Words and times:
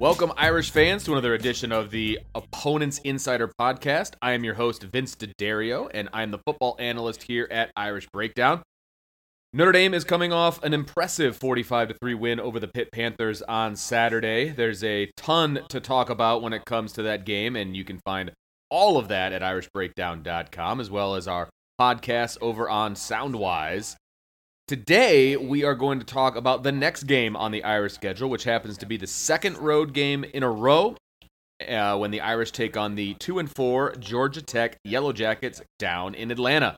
Welcome, 0.00 0.32
Irish 0.36 0.70
fans, 0.70 1.04
to 1.04 1.12
another 1.12 1.34
edition 1.34 1.70
of 1.70 1.92
the 1.92 2.18
Opponents 2.34 2.98
Insider 3.04 3.46
Podcast. 3.46 4.14
I 4.20 4.32
am 4.32 4.42
your 4.42 4.54
host, 4.54 4.82
Vince 4.82 5.14
D'Addario, 5.14 5.88
and 5.94 6.08
I'm 6.12 6.32
the 6.32 6.38
football 6.38 6.74
analyst 6.80 7.22
here 7.22 7.46
at 7.48 7.70
Irish 7.76 8.08
Breakdown. 8.12 8.62
Notre 9.52 9.72
Dame 9.72 9.94
is 9.94 10.04
coming 10.04 10.32
off 10.32 10.62
an 10.62 10.72
impressive 10.72 11.36
45 11.36 11.94
3 12.00 12.14
win 12.14 12.38
over 12.38 12.60
the 12.60 12.68
Pitt 12.68 12.92
Panthers 12.92 13.42
on 13.42 13.74
Saturday. 13.74 14.50
There's 14.50 14.84
a 14.84 15.10
ton 15.16 15.64
to 15.70 15.80
talk 15.80 16.08
about 16.08 16.40
when 16.40 16.52
it 16.52 16.64
comes 16.64 16.92
to 16.92 17.02
that 17.02 17.26
game, 17.26 17.56
and 17.56 17.76
you 17.76 17.82
can 17.82 17.98
find 17.98 18.30
all 18.70 18.96
of 18.96 19.08
that 19.08 19.32
at 19.32 19.42
irishbreakdown.com, 19.42 20.80
as 20.80 20.88
well 20.88 21.16
as 21.16 21.26
our 21.26 21.48
podcast 21.80 22.38
over 22.40 22.70
on 22.70 22.94
Soundwise. 22.94 23.96
Today, 24.68 25.36
we 25.36 25.64
are 25.64 25.74
going 25.74 25.98
to 25.98 26.06
talk 26.06 26.36
about 26.36 26.62
the 26.62 26.70
next 26.70 27.02
game 27.02 27.34
on 27.34 27.50
the 27.50 27.64
Irish 27.64 27.94
schedule, 27.94 28.30
which 28.30 28.44
happens 28.44 28.78
to 28.78 28.86
be 28.86 28.96
the 28.96 29.08
second 29.08 29.58
road 29.58 29.92
game 29.92 30.22
in 30.22 30.44
a 30.44 30.50
row 30.50 30.94
uh, 31.68 31.98
when 31.98 32.12
the 32.12 32.20
Irish 32.20 32.52
take 32.52 32.76
on 32.76 32.94
the 32.94 33.14
2 33.14 33.40
and 33.40 33.52
4 33.52 33.96
Georgia 33.96 34.42
Tech 34.42 34.76
Yellow 34.84 35.12
Jackets 35.12 35.60
down 35.80 36.14
in 36.14 36.30
Atlanta. 36.30 36.76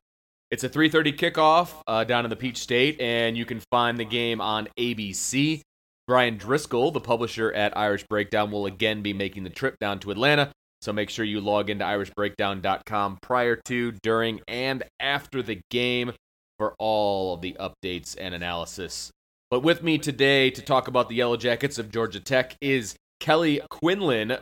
It's 0.52 0.64
a 0.64 0.68
3:30 0.68 1.16
kickoff 1.16 1.82
uh, 1.86 2.04
down 2.04 2.26
in 2.26 2.28
the 2.28 2.36
Peach 2.36 2.58
State, 2.58 3.00
and 3.00 3.38
you 3.38 3.46
can 3.46 3.58
find 3.70 3.96
the 3.96 4.04
game 4.04 4.38
on 4.38 4.68
ABC. 4.78 5.62
Bryan 6.06 6.36
Driskell, 6.36 6.92
the 6.92 7.00
publisher 7.00 7.50
at 7.54 7.74
Irish 7.74 8.04
Breakdown, 8.06 8.50
will 8.50 8.66
again 8.66 9.00
be 9.00 9.14
making 9.14 9.44
the 9.44 9.50
trip 9.50 9.78
down 9.80 9.98
to 10.00 10.10
Atlanta. 10.10 10.52
So 10.82 10.92
make 10.92 11.08
sure 11.08 11.24
you 11.24 11.40
log 11.40 11.70
into 11.70 11.86
irishbreakdown.com 11.86 13.20
prior 13.22 13.56
to, 13.64 13.92
during, 14.02 14.42
and 14.46 14.82
after 15.00 15.42
the 15.42 15.62
game 15.70 16.12
for 16.58 16.74
all 16.78 17.32
of 17.32 17.40
the 17.40 17.56
updates 17.58 18.14
and 18.20 18.34
analysis. 18.34 19.10
But 19.50 19.60
with 19.60 19.82
me 19.82 19.96
today 19.96 20.50
to 20.50 20.60
talk 20.60 20.86
about 20.86 21.08
the 21.08 21.14
Yellow 21.14 21.38
Jackets 21.38 21.78
of 21.78 21.90
Georgia 21.90 22.20
Tech 22.20 22.58
is 22.60 22.94
Kelly 23.20 23.62
Quinlan, 23.70 24.36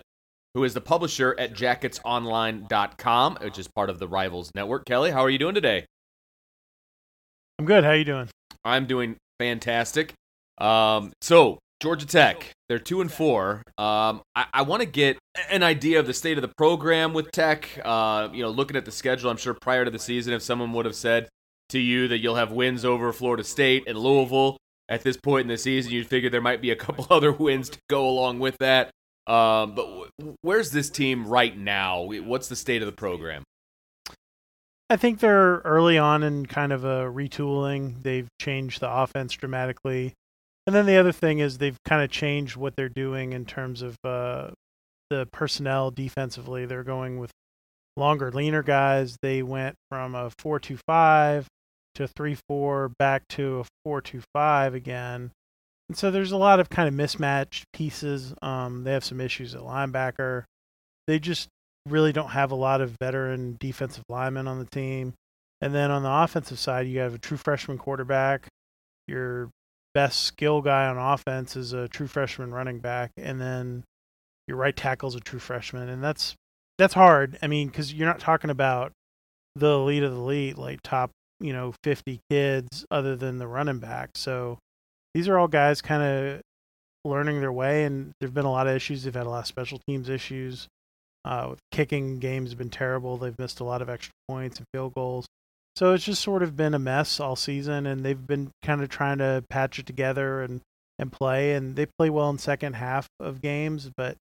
who 0.54 0.65
is 0.65 0.75
the 0.75 0.81
publisher 0.81 1.37
at 1.38 1.54
jacketsonline.com, 1.54 3.38
which 3.42 3.60
is 3.60 3.69
part 3.69 3.91
of 3.91 4.00
the 4.00 4.09
Rivals 4.09 4.50
Network. 4.56 4.87
Kelly, 4.87 5.12
how 5.12 5.21
are 5.21 5.31
you 5.31 5.38
doing 5.38 5.54
today? 5.54 5.87
I'm 7.60 7.66
good. 7.66 7.84
How 7.84 7.93
you 7.93 8.06
doing? 8.06 8.26
I'm 8.65 8.87
doing 8.87 9.16
fantastic. 9.38 10.15
Um, 10.56 11.12
so 11.21 11.59
Georgia 11.82 12.06
Tech, 12.06 12.53
they're 12.71 12.78
two 12.78 13.03
and 13.03 13.12
four. 13.12 13.56
Um, 13.76 14.22
I, 14.34 14.47
I 14.54 14.62
want 14.62 14.81
to 14.81 14.88
get 14.88 15.19
an 15.50 15.62
idea 15.62 16.00
of 16.00 16.06
the 16.06 16.15
state 16.15 16.38
of 16.38 16.43
the 16.43 16.53
program 16.56 17.12
with 17.12 17.31
Tech. 17.32 17.69
Uh, 17.84 18.31
you 18.32 18.43
know, 18.43 18.48
looking 18.48 18.78
at 18.78 18.87
the 18.87 18.91
schedule, 18.91 19.28
I'm 19.28 19.37
sure 19.37 19.53
prior 19.53 19.84
to 19.84 19.91
the 19.91 19.98
season, 19.98 20.32
if 20.32 20.41
someone 20.41 20.72
would 20.72 20.87
have 20.87 20.94
said 20.94 21.28
to 21.69 21.78
you 21.78 22.09
that 22.09 22.21
you'll 22.21 22.37
have 22.37 22.50
wins 22.50 22.87
over 22.87 23.12
Florida 23.12 23.44
State 23.44 23.84
and 23.87 23.98
Louisville 23.98 24.56
at 24.88 25.03
this 25.03 25.19
point 25.19 25.42
in 25.42 25.48
the 25.48 25.59
season, 25.59 25.92
you'd 25.92 26.06
figure 26.06 26.31
there 26.31 26.41
might 26.41 26.62
be 26.62 26.71
a 26.71 26.77
couple 26.77 27.06
other 27.15 27.31
wins 27.31 27.69
to 27.69 27.78
go 27.91 28.09
along 28.09 28.38
with 28.38 28.56
that. 28.60 28.91
Um, 29.27 29.75
but 29.75 30.09
where's 30.41 30.71
this 30.71 30.88
team 30.88 31.27
right 31.27 31.54
now? 31.54 32.04
What's 32.04 32.48
the 32.48 32.56
state 32.56 32.81
of 32.81 32.87
the 32.87 32.92
program? 32.92 33.42
I 34.90 34.96
think 34.96 35.20
they're 35.20 35.58
early 35.58 35.98
on 35.98 36.24
in 36.24 36.46
kind 36.46 36.72
of 36.72 36.84
a 36.84 37.04
retooling. 37.04 38.02
They've 38.02 38.28
changed 38.40 38.80
the 38.80 38.90
offense 38.90 39.32
dramatically. 39.34 40.14
And 40.66 40.74
then 40.74 40.86
the 40.86 40.96
other 40.96 41.12
thing 41.12 41.38
is 41.38 41.58
they've 41.58 41.78
kind 41.84 42.02
of 42.02 42.10
changed 42.10 42.56
what 42.56 42.74
they're 42.74 42.88
doing 42.88 43.32
in 43.32 43.44
terms 43.44 43.82
of 43.82 43.96
uh, 44.02 44.50
the 45.08 45.28
personnel 45.32 45.92
defensively. 45.92 46.66
They're 46.66 46.82
going 46.82 47.20
with 47.20 47.30
longer, 47.96 48.32
leaner 48.32 48.64
guys. 48.64 49.16
They 49.22 49.44
went 49.44 49.76
from 49.88 50.16
a 50.16 50.32
4 50.40 50.58
2 50.58 50.78
5 50.84 51.46
to 51.94 52.08
3 52.08 52.36
4 52.48 52.90
back 52.98 53.28
to 53.28 53.60
a 53.60 53.64
4 53.84 54.00
2 54.00 54.22
5 54.34 54.74
again. 54.74 55.30
And 55.88 55.96
so 55.96 56.10
there's 56.10 56.32
a 56.32 56.36
lot 56.36 56.58
of 56.58 56.68
kind 56.68 56.88
of 56.88 56.94
mismatched 56.94 57.64
pieces. 57.72 58.34
Um, 58.42 58.82
they 58.82 58.92
have 58.92 59.04
some 59.04 59.20
issues 59.20 59.54
at 59.54 59.60
linebacker. 59.60 60.44
They 61.06 61.20
just 61.20 61.48
really 61.88 62.12
don't 62.12 62.30
have 62.30 62.50
a 62.50 62.56
lot 62.56 62.80
of 62.80 62.97
veteran 63.00 63.56
defensive 63.59 64.04
linemen 64.09 64.47
on 64.47 64.59
the 64.59 64.66
team. 64.66 65.15
And 65.60 65.74
then 65.74 65.91
on 65.91 66.03
the 66.03 66.12
offensive 66.12 66.59
side, 66.59 66.86
you 66.86 67.00
have 67.00 67.15
a 67.15 67.18
true 67.18 67.36
freshman 67.36 67.78
quarterback. 67.78 68.48
Your 69.06 69.50
best 69.94 70.22
skill 70.22 70.62
guy 70.62 70.86
on 70.86 70.97
offense 70.97 71.56
is 71.56 71.72
a 71.72 71.88
true 71.88 72.06
freshman 72.06 72.53
running 72.53 72.78
back, 72.78 73.10
and 73.16 73.41
then 73.41 73.84
your 74.47 74.56
right 74.56 74.77
tackle 74.77 75.09
is 75.09 75.15
a 75.15 75.21
true 75.21 75.38
freshman, 75.38 75.88
and 75.88 76.03
that's 76.03 76.34
that's 76.78 76.94
hard. 76.94 77.38
I 77.42 77.47
mean, 77.47 77.68
because 77.68 77.92
you're 77.92 78.09
not 78.09 78.21
talking 78.21 78.50
about 78.50 78.92
the 79.56 79.71
elite 79.71 80.03
of 80.03 80.12
the 80.12 80.21
elite, 80.21 80.56
like 80.56 80.80
top 80.82 81.10
you 81.41 81.53
know 81.53 81.74
50 81.84 82.21
kids 82.30 82.84
other 82.91 83.16
than 83.16 83.38
the 83.38 83.47
running 83.47 83.78
back. 83.78 84.10
So 84.15 84.59
these 85.15 85.28
are 85.28 85.38
all 85.38 85.48
guys 85.48 85.82
kind 85.82 86.03
of 86.03 86.41
learning 87.04 87.41
their 87.41 87.53
way, 87.53 87.84
and 87.84 88.12
there've 88.21 88.34
been 88.34 88.44
a 88.44 88.53
lot 88.53 88.66
of 88.66 88.77
issues. 88.77 89.03
They've 89.03 89.15
had 89.15 89.27
a 89.27 89.30
lot 89.30 89.41
of 89.41 89.47
special 89.47 89.80
teams 89.86 90.09
issues. 90.09 90.68
Uh, 91.24 91.54
kicking 91.70 92.18
games 92.18 92.50
have 92.50 92.58
been 92.58 92.70
terrible. 92.70 93.16
They've 93.16 93.38
missed 93.38 93.60
a 93.60 93.64
lot 93.64 93.82
of 93.82 93.90
extra 93.90 94.12
points 94.28 94.58
and 94.58 94.66
field 94.72 94.94
goals. 94.94 95.26
So 95.76 95.92
it's 95.92 96.04
just 96.04 96.22
sort 96.22 96.42
of 96.42 96.56
been 96.56 96.74
a 96.74 96.78
mess 96.78 97.20
all 97.20 97.36
season, 97.36 97.86
and 97.86 98.04
they've 98.04 98.26
been 98.26 98.50
kind 98.62 98.82
of 98.82 98.88
trying 98.88 99.18
to 99.18 99.44
patch 99.48 99.78
it 99.78 99.86
together 99.86 100.42
and 100.42 100.60
and 100.98 101.12
play. 101.12 101.54
And 101.54 101.76
they 101.76 101.86
play 101.98 102.10
well 102.10 102.30
in 102.30 102.38
second 102.38 102.74
half 102.74 103.06
of 103.18 103.40
games, 103.40 103.90
but 103.96 104.16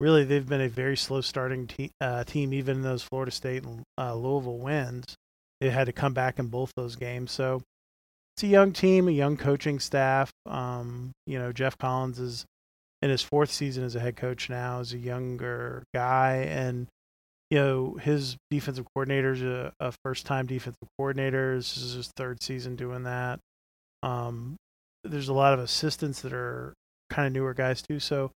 really 0.00 0.24
they've 0.24 0.48
been 0.48 0.60
a 0.60 0.68
very 0.68 0.96
slow 0.96 1.20
starting 1.20 1.66
te- 1.66 1.90
uh, 2.00 2.24
team, 2.24 2.52
even 2.52 2.78
in 2.78 2.82
those 2.82 3.02
Florida 3.02 3.30
State 3.30 3.64
and 3.64 3.82
uh, 3.98 4.14
Louisville 4.14 4.58
wins. 4.58 5.14
They 5.60 5.70
had 5.70 5.86
to 5.86 5.92
come 5.92 6.12
back 6.12 6.38
in 6.38 6.48
both 6.48 6.72
those 6.76 6.96
games. 6.96 7.30
So 7.30 7.62
it's 8.36 8.44
a 8.44 8.48
young 8.48 8.72
team, 8.72 9.08
a 9.08 9.12
young 9.12 9.36
coaching 9.36 9.78
staff. 9.78 10.32
Um, 10.46 11.12
you 11.26 11.38
know, 11.38 11.52
Geoff 11.52 11.78
Collins 11.78 12.18
is 12.18 12.44
in 13.02 13.10
his 13.10 13.22
fourth 13.22 13.50
season 13.50 13.84
as 13.84 13.96
a 13.96 14.00
head 14.00 14.16
coach 14.16 14.48
now, 14.48 14.80
as 14.80 14.92
a 14.92 14.98
younger 14.98 15.82
guy, 15.92 16.46
and 16.48 16.86
you 17.50 17.58
know 17.58 17.98
his 18.00 18.36
defensive 18.50 18.86
coordinator 18.94 19.32
is 19.32 19.42
a, 19.42 19.72
a 19.80 19.92
first-time 20.04 20.46
defensive 20.46 20.88
coordinator. 20.96 21.56
This 21.56 21.76
is 21.76 21.94
his 21.94 22.10
third 22.16 22.42
season 22.42 22.76
doing 22.76 23.02
that. 23.02 23.40
Um, 24.02 24.56
there's 25.04 25.28
a 25.28 25.34
lot 25.34 25.52
of 25.52 25.60
assistants 25.60 26.22
that 26.22 26.32
are 26.32 26.74
kind 27.10 27.26
of 27.26 27.32
newer 27.32 27.54
guys 27.54 27.82
too. 27.82 27.98
So 27.98 28.30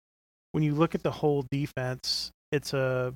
when 0.53 0.65
you 0.65 0.75
look 0.75 0.95
at 0.95 1.03
the 1.03 1.11
whole 1.11 1.45
defense, 1.51 2.31
it's 2.51 2.73
a 2.73 3.13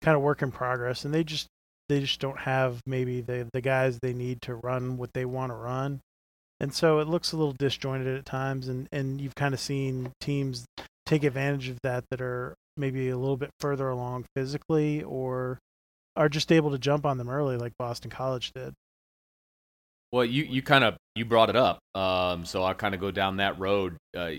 kind 0.00 0.16
of 0.16 0.22
work 0.22 0.42
in 0.42 0.52
progress, 0.52 1.04
and 1.04 1.12
they 1.12 1.24
just 1.24 1.48
they 1.88 2.00
just 2.00 2.20
don't 2.20 2.38
have 2.38 2.80
maybe 2.86 3.20
the 3.20 3.48
the 3.52 3.60
guys 3.60 3.98
they 4.00 4.12
need 4.12 4.42
to 4.42 4.54
run 4.54 4.96
what 4.96 5.12
they 5.12 5.24
want 5.24 5.50
to 5.50 5.56
run 5.56 6.00
and 6.62 6.72
so 6.72 7.00
it 7.00 7.08
looks 7.08 7.32
a 7.32 7.36
little 7.36 7.52
disjointed 7.52 8.16
at 8.16 8.24
times 8.24 8.68
and 8.68 8.88
and 8.92 9.20
you've 9.20 9.34
kind 9.34 9.52
of 9.52 9.60
seen 9.60 10.12
teams 10.20 10.64
take 11.04 11.24
advantage 11.24 11.68
of 11.68 11.78
that 11.82 12.04
that 12.10 12.22
are 12.22 12.54
maybe 12.76 13.10
a 13.10 13.18
little 13.18 13.36
bit 13.36 13.50
further 13.60 13.88
along 13.90 14.24
physically 14.34 15.02
or 15.02 15.58
are 16.16 16.28
just 16.28 16.52
able 16.52 16.70
to 16.70 16.78
jump 16.78 17.04
on 17.04 17.18
them 17.18 17.28
early 17.28 17.56
like 17.56 17.72
Boston 17.78 18.10
College 18.10 18.52
did. 18.52 18.72
Well, 20.12 20.24
you 20.24 20.44
you 20.44 20.62
kind 20.62 20.84
of 20.84 20.96
you 21.14 21.24
brought 21.24 21.50
it 21.50 21.56
up, 21.56 21.78
um, 21.94 22.44
so 22.44 22.62
I 22.62 22.74
kind 22.74 22.94
of 22.94 23.00
go 23.00 23.10
down 23.10 23.38
that 23.38 23.58
road. 23.58 23.96
Uh, 24.16 24.30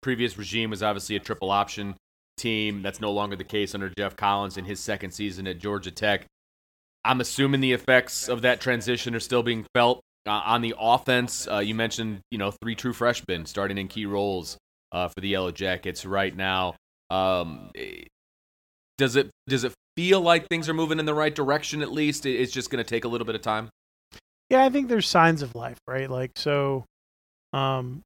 previous 0.00 0.38
regime 0.38 0.70
was 0.70 0.82
obviously 0.82 1.16
a 1.16 1.20
triple 1.20 1.50
option 1.50 1.96
team. 2.36 2.82
That's 2.82 3.00
no 3.00 3.12
longer 3.12 3.34
the 3.36 3.44
case 3.44 3.74
under 3.74 3.90
Geoff 3.90 4.16
Collins 4.16 4.56
in 4.56 4.64
his 4.64 4.78
second 4.78 5.10
season 5.10 5.46
at 5.48 5.58
Georgia 5.58 5.90
Tech. 5.90 6.24
I'm 7.04 7.20
assuming 7.20 7.60
the 7.60 7.72
effects 7.72 8.28
of 8.28 8.42
that 8.42 8.60
transition 8.60 9.14
are 9.16 9.20
still 9.20 9.42
being 9.42 9.66
felt 9.74 10.02
uh, 10.26 10.42
on 10.44 10.62
the 10.62 10.74
offense, 10.78 11.48
uh, 11.48 11.58
you 11.58 11.74
mentioned 11.74 12.20
you 12.30 12.38
know 12.38 12.50
three 12.50 12.74
true 12.74 12.92
freshmen 12.92 13.46
starting 13.46 13.78
in 13.78 13.88
key 13.88 14.06
roles 14.06 14.56
uh, 14.92 15.08
for 15.08 15.20
the 15.20 15.28
Yellow 15.28 15.50
Jackets 15.50 16.04
right 16.04 16.34
now. 16.34 16.74
Um, 17.10 17.70
does 18.98 19.16
it 19.16 19.30
does 19.48 19.64
it 19.64 19.72
feel 19.96 20.20
like 20.20 20.48
things 20.48 20.68
are 20.68 20.74
moving 20.74 20.98
in 20.98 21.06
the 21.06 21.14
right 21.14 21.34
direction? 21.34 21.82
At 21.82 21.92
least 21.92 22.26
it's 22.26 22.52
just 22.52 22.70
going 22.70 22.82
to 22.82 22.88
take 22.88 23.04
a 23.04 23.08
little 23.08 23.26
bit 23.26 23.34
of 23.34 23.42
time. 23.42 23.68
Yeah, 24.48 24.64
I 24.64 24.70
think 24.70 24.88
there's 24.88 25.08
signs 25.08 25.42
of 25.42 25.54
life, 25.54 25.78
right? 25.88 26.10
Like 26.10 26.32
so, 26.36 26.84
um, 27.52 28.02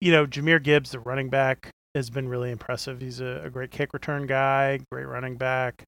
you 0.00 0.12
know, 0.12 0.26
Jahmyr 0.26 0.62
Gibbs, 0.62 0.92
the 0.92 1.00
running 1.00 1.30
back, 1.30 1.70
has 1.94 2.10
been 2.10 2.28
really 2.28 2.50
impressive. 2.50 3.00
He's 3.00 3.20
a, 3.20 3.42
a 3.44 3.50
great 3.50 3.70
kick 3.70 3.92
return 3.92 4.26
guy, 4.26 4.80
great 4.90 5.06
running 5.06 5.36
back 5.36 5.84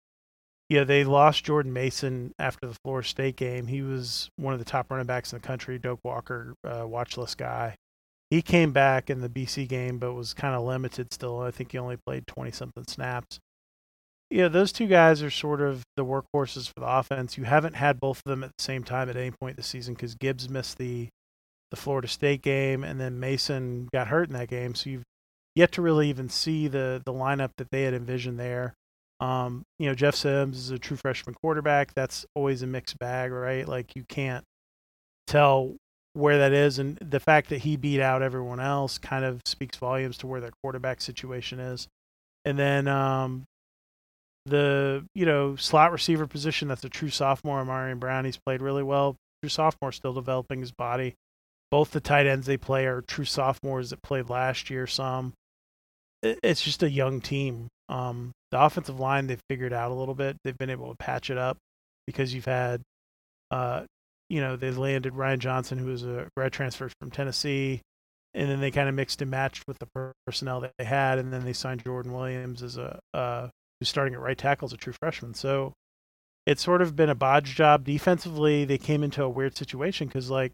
yeah, 0.71 0.85
they 0.85 1.03
lost 1.03 1.43
Jordan 1.43 1.73
Mason 1.73 2.33
after 2.39 2.65
the 2.65 2.77
Florida 2.85 3.05
State 3.05 3.35
game. 3.35 3.67
He 3.67 3.81
was 3.81 4.29
one 4.37 4.53
of 4.53 4.59
the 4.59 4.63
top 4.63 4.89
running 4.89 5.05
backs 5.05 5.33
in 5.33 5.41
the 5.41 5.45
country. 5.45 5.77
Doak 5.77 5.99
Walker, 6.05 6.53
uh, 6.65 6.83
watchless 6.83 7.35
guy. 7.35 7.75
He 8.29 8.41
came 8.41 8.71
back 8.71 9.09
in 9.09 9.19
the 9.19 9.27
BC 9.27 9.67
game, 9.67 9.99
but 9.99 10.13
was 10.13 10.33
kind 10.33 10.55
of 10.55 10.63
limited 10.63 11.11
still. 11.11 11.41
I 11.41 11.51
think 11.51 11.73
he 11.73 11.77
only 11.77 11.97
played 11.97 12.25
20 12.25 12.51
something 12.51 12.85
snaps. 12.87 13.37
Yeah, 14.29 14.47
those 14.47 14.71
two 14.71 14.87
guys 14.87 15.21
are 15.21 15.29
sort 15.29 15.59
of 15.59 15.83
the 15.97 16.05
workhorses 16.05 16.69
for 16.73 16.79
the 16.79 16.87
offense. 16.87 17.37
You 17.37 17.43
haven't 17.43 17.75
had 17.75 17.99
both 17.99 18.21
of 18.25 18.29
them 18.29 18.41
at 18.41 18.51
the 18.57 18.63
same 18.63 18.85
time 18.85 19.09
at 19.09 19.17
any 19.17 19.31
point 19.31 19.57
this 19.57 19.67
season 19.67 19.93
because 19.93 20.15
Gibbs 20.15 20.47
missed 20.47 20.77
the 20.77 21.09
the 21.71 21.75
Florida 21.75 22.07
State 22.07 22.43
game, 22.43 22.85
and 22.85 22.97
then 22.97 23.19
Mason 23.19 23.89
got 23.91 24.07
hurt 24.07 24.29
in 24.29 24.35
that 24.35 24.47
game. 24.47 24.75
So 24.75 24.89
you've 24.89 25.03
yet 25.53 25.73
to 25.73 25.81
really 25.81 26.07
even 26.07 26.29
see 26.29 26.69
the 26.69 27.01
the 27.05 27.11
lineup 27.11 27.51
that 27.57 27.71
they 27.71 27.83
had 27.83 27.93
envisioned 27.93 28.39
there. 28.39 28.73
Um, 29.21 29.63
you 29.77 29.87
know, 29.87 29.93
Jeff 29.93 30.15
Sims 30.15 30.57
is 30.57 30.71
a 30.71 30.79
true 30.79 30.97
freshman 30.97 31.35
quarterback. 31.35 31.93
That's 31.93 32.25
always 32.35 32.63
a 32.63 32.67
mixed 32.67 32.97
bag, 32.97 33.31
right? 33.31 33.67
Like 33.67 33.95
you 33.95 34.03
can't 34.09 34.43
tell 35.27 35.75
where 36.13 36.39
that 36.39 36.51
is, 36.51 36.79
and 36.79 36.97
the 36.97 37.19
fact 37.19 37.49
that 37.49 37.59
he 37.59 37.77
beat 37.77 38.01
out 38.01 38.23
everyone 38.23 38.59
else 38.59 38.97
kind 38.97 39.23
of 39.23 39.41
speaks 39.45 39.77
volumes 39.77 40.17
to 40.17 40.27
where 40.27 40.41
their 40.41 40.51
quarterback 40.63 41.01
situation 41.01 41.59
is. 41.59 41.87
And 42.43 42.57
then 42.57 42.87
um, 42.87 43.43
the 44.47 45.05
you 45.13 45.25
know 45.27 45.55
slot 45.55 45.91
receiver 45.91 46.25
position, 46.25 46.67
that's 46.67 46.83
a 46.83 46.89
true 46.89 47.09
sophomore, 47.09 47.63
Ahmarean 47.63 47.99
Brown. 47.99 48.25
He's 48.25 48.39
played 48.43 48.61
really 48.61 48.83
well. 48.83 49.15
True 49.43 49.49
sophomore, 49.49 49.91
still 49.91 50.13
developing 50.13 50.61
his 50.61 50.71
body. 50.71 51.13
Both 51.69 51.91
the 51.91 52.01
tight 52.01 52.25
ends 52.25 52.47
they 52.47 52.57
play 52.57 52.87
are 52.87 53.01
true 53.01 53.25
sophomores 53.25 53.91
that 53.91 54.01
played 54.01 54.29
last 54.29 54.71
year. 54.71 54.87
Some 54.87 55.33
it's 56.23 56.61
just 56.61 56.83
a 56.83 56.89
young 56.89 57.21
team. 57.21 57.67
Um, 57.91 58.31
the 58.51 58.61
offensive 58.61 58.99
line 58.99 59.27
they've 59.27 59.43
figured 59.49 59.73
out 59.73 59.91
a 59.91 59.93
little 59.93 60.15
bit. 60.15 60.37
They've 60.43 60.57
been 60.57 60.69
able 60.69 60.89
to 60.89 60.95
patch 60.95 61.29
it 61.29 61.37
up 61.37 61.57
because 62.07 62.33
you've 62.33 62.45
had, 62.45 62.81
uh, 63.51 63.83
you 64.29 64.39
know, 64.39 64.55
they 64.55 64.71
landed 64.71 65.13
Ryan 65.13 65.41
Johnson, 65.41 65.77
who 65.77 65.87
was 65.87 66.03
a 66.03 66.29
grad 66.35 66.53
transfer 66.53 66.89
from 66.99 67.11
Tennessee, 67.11 67.81
and 68.33 68.49
then 68.49 68.61
they 68.61 68.71
kind 68.71 68.87
of 68.87 68.95
mixed 68.95 69.21
and 69.21 69.29
matched 69.29 69.67
with 69.67 69.77
the 69.79 70.13
personnel 70.25 70.61
that 70.61 70.71
they 70.77 70.85
had, 70.85 71.19
and 71.19 71.33
then 71.33 71.43
they 71.43 71.53
signed 71.53 71.83
Jordan 71.83 72.13
Williams 72.13 72.63
as 72.63 72.77
a 72.77 72.97
uh, 73.13 73.49
who's 73.79 73.89
starting 73.89 74.13
at 74.13 74.21
right 74.21 74.37
tackle 74.37 74.67
as 74.67 74.73
a 74.73 74.77
true 74.77 74.93
freshman. 74.93 75.33
So 75.33 75.73
it's 76.45 76.63
sort 76.63 76.81
of 76.81 76.95
been 76.95 77.09
a 77.09 77.15
bodge 77.15 77.55
job 77.55 77.83
defensively. 77.83 78.63
They 78.63 78.77
came 78.77 79.03
into 79.03 79.21
a 79.21 79.29
weird 79.29 79.57
situation 79.57 80.07
because 80.07 80.29
like 80.29 80.53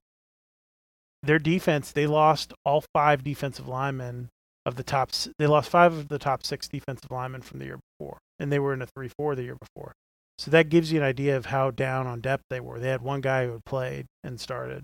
their 1.21 1.39
defense, 1.39 1.91
they 1.91 2.07
lost 2.07 2.53
all 2.65 2.83
five 2.93 3.23
defensive 3.23 3.67
linemen 3.67 4.29
of 4.67 4.75
the 4.75 4.83
top. 4.83 5.11
They 5.39 5.47
lost 5.47 5.69
five 5.69 5.93
of 5.93 6.09
the 6.09 6.19
top 6.19 6.45
six 6.45 6.67
defensive 6.67 7.09
linemen 7.09 7.41
from 7.41 7.59
the 7.59 7.65
year 7.65 7.79
before, 7.97 8.17
and 8.37 8.51
they 8.51 8.59
were 8.59 8.73
in 8.73 8.81
a 8.81 8.85
three-four 8.85 9.33
the 9.33 9.43
year 9.43 9.55
before. 9.59 9.93
So 10.37 10.51
that 10.51 10.69
gives 10.69 10.91
you 10.91 10.99
an 10.99 11.05
idea 11.05 11.37
of 11.37 11.47
how 11.47 11.71
down 11.71 12.05
on 12.05 12.19
depth 12.19 12.43
they 12.49 12.59
were. 12.59 12.77
They 12.77 12.89
had 12.89 13.01
one 13.01 13.21
guy 13.21 13.45
who 13.45 13.53
had 13.53 13.65
played 13.65 14.05
and 14.23 14.39
started 14.39 14.83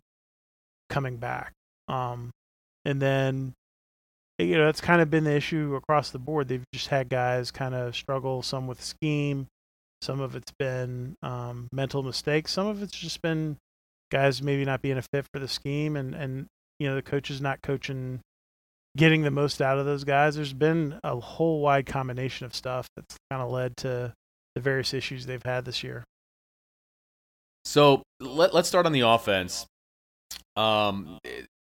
coming 0.90 1.18
back, 1.18 1.52
um, 1.90 2.32
and 2.86 3.02
then 3.02 3.54
you 4.40 4.58
know 4.58 4.70
it's 4.70 4.82
kind 4.82 5.02
of 5.02 5.10
been 5.12 5.26
the 5.26 5.36
issue 5.36 5.76
across 5.76 6.12
the 6.12 6.20
board. 6.20 6.48
They've 6.48 6.64
just 6.74 6.88
had 6.88 7.10
guys 7.10 7.52
kind 7.52 7.76
of 7.76 7.94
struggle, 7.94 8.42
some 8.42 8.68
with 8.68 8.82
scheme, 8.82 9.48
some 10.02 10.22
of 10.22 10.34
it's 10.34 10.54
been 10.58 11.16
um, 11.22 11.68
mental 11.74 12.04
mistakes, 12.04 12.54
some 12.54 12.68
of 12.68 12.82
it's 12.82 12.98
just 12.98 13.22
been 13.22 13.58
guys 14.12 14.42
maybe 14.42 14.64
not 14.64 14.82
being 14.82 14.98
a 14.98 15.02
fit 15.02 15.26
for 15.34 15.40
the 15.40 15.48
scheme, 15.50 15.98
and 15.98 16.16
and 16.16 16.46
you 16.80 16.88
know 16.88 16.96
the 16.96 17.02
coaches 17.02 17.42
not 17.42 17.62
coaching 17.62 18.22
getting 18.96 19.24
the 19.24 19.32
most 19.32 19.62
out 19.62 19.80
of 19.80 19.86
those 19.86 20.04
guys. 20.04 20.36
There's 20.36 20.54
been 20.54 21.00
a 21.04 21.20
whole 21.20 21.62
wide 21.62 21.86
combination 21.86 22.46
of 22.46 22.56
stuff 22.56 22.88
that's 22.96 23.16
kind 23.32 23.42
of 23.42 23.50
led 23.50 23.78
to 23.78 24.14
the 24.56 24.62
various 24.62 24.94
issues 24.94 25.26
they've 25.26 25.44
had 25.44 25.66
this 25.66 25.84
year. 25.84 26.04
So 27.66 28.04
let, 28.20 28.54
let's 28.54 28.68
start 28.68 28.86
on 28.86 28.92
the 28.92 29.02
offense. 29.02 29.66
Um, 30.56 31.18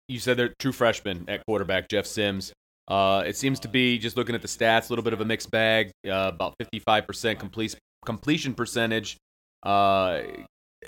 you 0.07 0.19
said 0.19 0.37
they're 0.37 0.53
true 0.59 0.71
freshmen 0.71 1.25
at 1.27 1.45
quarterback, 1.47 1.89
Jeff 1.89 2.05
Sims. 2.05 2.53
Uh, 2.87 3.23
it 3.25 3.37
seems 3.37 3.59
to 3.61 3.67
be 3.69 3.97
just 3.97 4.17
looking 4.17 4.35
at 4.35 4.41
the 4.41 4.47
stats, 4.47 4.89
a 4.89 4.93
little 4.93 5.03
bit 5.03 5.13
of 5.13 5.21
a 5.21 5.25
mixed 5.25 5.49
bag. 5.49 5.91
Uh, 6.05 6.31
about 6.33 6.55
55% 6.59 7.39
complete, 7.39 7.75
completion 8.05 8.53
percentage. 8.53 9.17
Uh, 9.63 10.21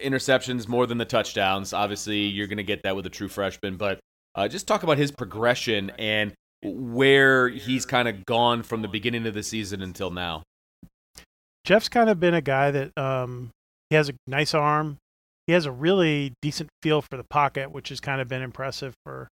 interceptions 0.03 0.67
more 0.67 0.85
than 0.85 0.97
the 0.97 1.05
touchdowns. 1.05 1.71
Obviously, 1.71 2.19
you're 2.19 2.47
going 2.47 2.57
to 2.57 2.63
get 2.63 2.83
that 2.83 2.95
with 2.95 3.05
a 3.05 3.09
true 3.09 3.29
freshman, 3.29 3.77
but 3.77 3.99
uh, 4.35 4.47
just 4.47 4.67
talk 4.67 4.83
about 4.83 4.97
his 4.97 5.11
progression 5.11 5.91
and 5.97 6.33
where 6.63 7.47
he's 7.49 7.85
kind 7.85 8.07
of 8.07 8.25
gone 8.25 8.63
from 8.63 8.81
the 8.81 8.87
beginning 8.87 9.25
of 9.25 9.33
the 9.33 9.43
season 9.43 9.81
until 9.81 10.09
now. 10.09 10.43
Jeff's 11.63 11.89
kind 11.89 12.09
of 12.09 12.19
been 12.19 12.33
a 12.33 12.41
guy 12.41 12.71
that 12.71 12.97
um, 12.97 13.49
he 13.89 13.95
has 13.95 14.09
a 14.09 14.13
nice 14.27 14.53
arm. 14.53 14.97
He 15.47 15.53
has 15.53 15.65
a 15.65 15.71
really 15.71 16.33
decent 16.41 16.69
feel 16.81 17.01
for 17.01 17.17
the 17.17 17.23
pocket, 17.23 17.71
which 17.71 17.89
has 17.89 17.99
kind 17.99 18.21
of 18.21 18.27
been 18.27 18.41
impressive 18.41 18.93
for 19.03 19.27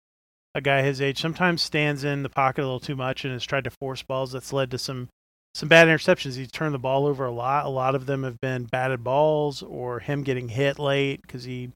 a 0.54 0.60
guy 0.60 0.82
his 0.82 1.00
age. 1.00 1.20
Sometimes 1.20 1.62
stands 1.62 2.04
in 2.04 2.22
the 2.22 2.28
pocket 2.28 2.62
a 2.62 2.66
little 2.66 2.80
too 2.80 2.96
much 2.96 3.24
and 3.24 3.32
has 3.32 3.44
tried 3.44 3.64
to 3.64 3.70
force 3.70 4.02
balls. 4.02 4.32
That's 4.32 4.52
led 4.52 4.70
to 4.70 4.78
some 4.78 5.08
some 5.54 5.68
bad 5.68 5.86
interceptions. 5.86 6.36
He's 6.36 6.50
turned 6.50 6.74
the 6.74 6.78
ball 6.78 7.06
over 7.06 7.24
a 7.24 7.32
lot. 7.32 7.66
A 7.66 7.68
lot 7.68 7.94
of 7.94 8.06
them 8.06 8.24
have 8.24 8.40
been 8.40 8.64
batted 8.64 9.04
balls 9.04 9.62
or 9.62 10.00
him 10.00 10.22
getting 10.22 10.48
hit 10.48 10.78
late 10.80 11.22
because 11.22 11.44
he 11.44 11.70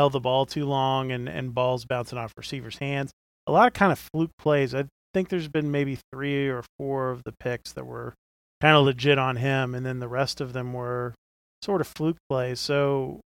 held 0.00 0.12
the 0.14 0.20
ball 0.20 0.46
too 0.46 0.64
long 0.64 1.12
and, 1.12 1.28
and 1.28 1.52
balls 1.52 1.84
bouncing 1.84 2.16
off 2.16 2.32
receivers' 2.34 2.78
hands. 2.78 3.10
A 3.46 3.52
lot 3.52 3.66
of 3.66 3.74
kind 3.74 3.92
of 3.92 3.98
fluke 3.98 4.30
plays. 4.38 4.74
I 4.74 4.86
think 5.12 5.28
there's 5.28 5.48
been 5.48 5.70
maybe 5.70 5.98
three 6.10 6.48
or 6.48 6.64
four 6.78 7.10
of 7.10 7.22
the 7.24 7.32
picks 7.38 7.72
that 7.72 7.84
were 7.84 8.14
kind 8.62 8.78
of 8.78 8.84
legit 8.86 9.18
on 9.18 9.36
him, 9.36 9.74
and 9.74 9.84
then 9.84 10.00
the 10.00 10.08
rest 10.08 10.40
of 10.40 10.54
them 10.54 10.72
were 10.72 11.14
sort 11.60 11.82
of 11.82 11.86
fluke 11.86 12.16
plays. 12.30 12.60
So, 12.60 13.20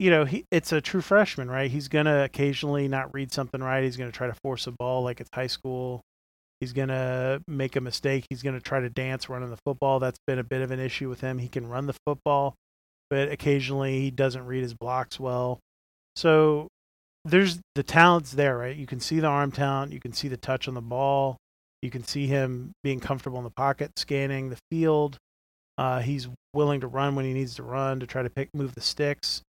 you 0.00 0.10
know, 0.10 0.24
he 0.24 0.44
it's 0.50 0.72
a 0.72 0.80
true 0.80 1.00
freshman, 1.00 1.48
right? 1.48 1.70
He's 1.70 1.86
gonna 1.86 2.24
occasionally 2.24 2.88
not 2.88 3.14
read 3.14 3.32
something 3.32 3.62
right. 3.62 3.84
He's 3.84 3.96
gonna 3.96 4.10
try 4.10 4.26
to 4.26 4.36
force 4.42 4.66
a 4.66 4.72
ball 4.72 5.04
like 5.04 5.20
it's 5.20 5.30
high 5.32 5.46
school. 5.46 6.00
He's 6.58 6.72
gonna 6.72 7.40
make 7.46 7.76
a 7.76 7.80
mistake. 7.80 8.26
He's 8.28 8.42
gonna 8.42 8.60
try 8.60 8.80
to 8.80 8.90
dance 8.90 9.28
running 9.28 9.50
the 9.50 9.58
football. 9.64 10.00
That's 10.00 10.18
been 10.26 10.40
a 10.40 10.44
bit 10.44 10.62
of 10.62 10.72
an 10.72 10.80
issue 10.80 11.08
with 11.08 11.20
him. 11.20 11.38
He 11.38 11.48
can 11.48 11.68
run 11.68 11.86
the 11.86 11.96
football, 12.04 12.56
but 13.08 13.30
occasionally 13.30 14.00
he 14.00 14.10
doesn't 14.10 14.46
read 14.46 14.64
his 14.64 14.74
blocks 14.74 15.20
well. 15.20 15.60
So 16.16 16.68
there's 17.24 17.60
the 17.74 17.82
talent's 17.82 18.32
there, 18.32 18.56
right? 18.56 18.74
You 18.76 18.86
can 18.86 19.00
see 19.00 19.20
the 19.20 19.26
arm 19.26 19.52
talent, 19.52 19.92
you 19.92 20.00
can 20.00 20.12
see 20.12 20.28
the 20.28 20.36
touch 20.36 20.66
on 20.66 20.74
the 20.74 20.80
ball, 20.80 21.36
You 21.82 21.90
can 21.90 22.04
see 22.04 22.26
him 22.26 22.72
being 22.82 23.00
comfortable 23.00 23.38
in 23.38 23.44
the 23.44 23.50
pocket, 23.50 23.92
scanning 23.98 24.48
the 24.48 24.58
field. 24.70 25.18
Uh, 25.78 26.00
he's 26.00 26.28
willing 26.54 26.80
to 26.80 26.86
run 26.86 27.14
when 27.14 27.26
he 27.26 27.34
needs 27.34 27.54
to 27.56 27.62
run 27.62 28.00
to 28.00 28.06
try 28.06 28.22
to 28.22 28.30
pick 28.30 28.48
move 28.54 28.74
the 28.74 28.80
sticks, 28.80 29.42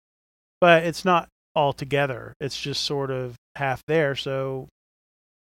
but 0.61 0.83
it's 0.83 1.05
not 1.05 1.29
all 1.55 1.73
together. 1.73 2.35
It's 2.41 2.61
just 2.61 2.85
sort 2.85 3.11
of 3.11 3.37
half 3.55 3.83
there. 3.87 4.17
So 4.17 4.67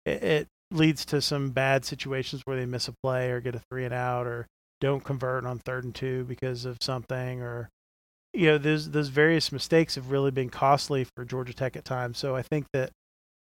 it, 0.05 0.23
it 0.23 0.47
leads 0.71 1.05
to 1.05 1.21
some 1.21 1.49
bad 1.49 1.85
situations 1.85 2.43
where 2.45 2.57
they 2.57 2.65
miss 2.65 2.87
a 2.87 2.93
play 3.03 3.31
or 3.31 3.41
get 3.41 3.55
a 3.55 3.61
three 3.71 3.83
and 3.83 3.93
out 3.93 4.27
or 4.27 4.45
don't 4.79 5.03
convert 5.03 5.45
on 5.45 5.57
third 5.59 5.85
and 5.85 5.95
two 5.95 6.23
because 6.25 6.65
of 6.65 6.77
something 6.81 7.41
or 7.41 7.69
you 8.35 8.47
know 8.47 8.57
those 8.57 8.91
those 8.91 9.09
various 9.09 9.51
mistakes 9.51 9.95
have 9.95 10.11
really 10.11 10.31
been 10.31 10.49
costly 10.49 11.05
for 11.15 11.25
Georgia 11.25 11.53
Tech 11.53 11.75
at 11.75 11.85
times. 11.85 12.17
So 12.17 12.35
I 12.35 12.41
think 12.41 12.65
that 12.73 12.91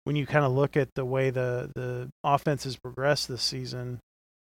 when 0.03 0.15
you 0.15 0.25
kind 0.25 0.45
of 0.45 0.51
look 0.51 0.77
at 0.77 0.89
the 0.95 1.05
way 1.05 1.29
the 1.29 1.71
the 1.75 2.09
offense 2.23 2.63
has 2.63 2.77
progressed 2.77 3.27
this 3.27 3.41
season, 3.41 3.99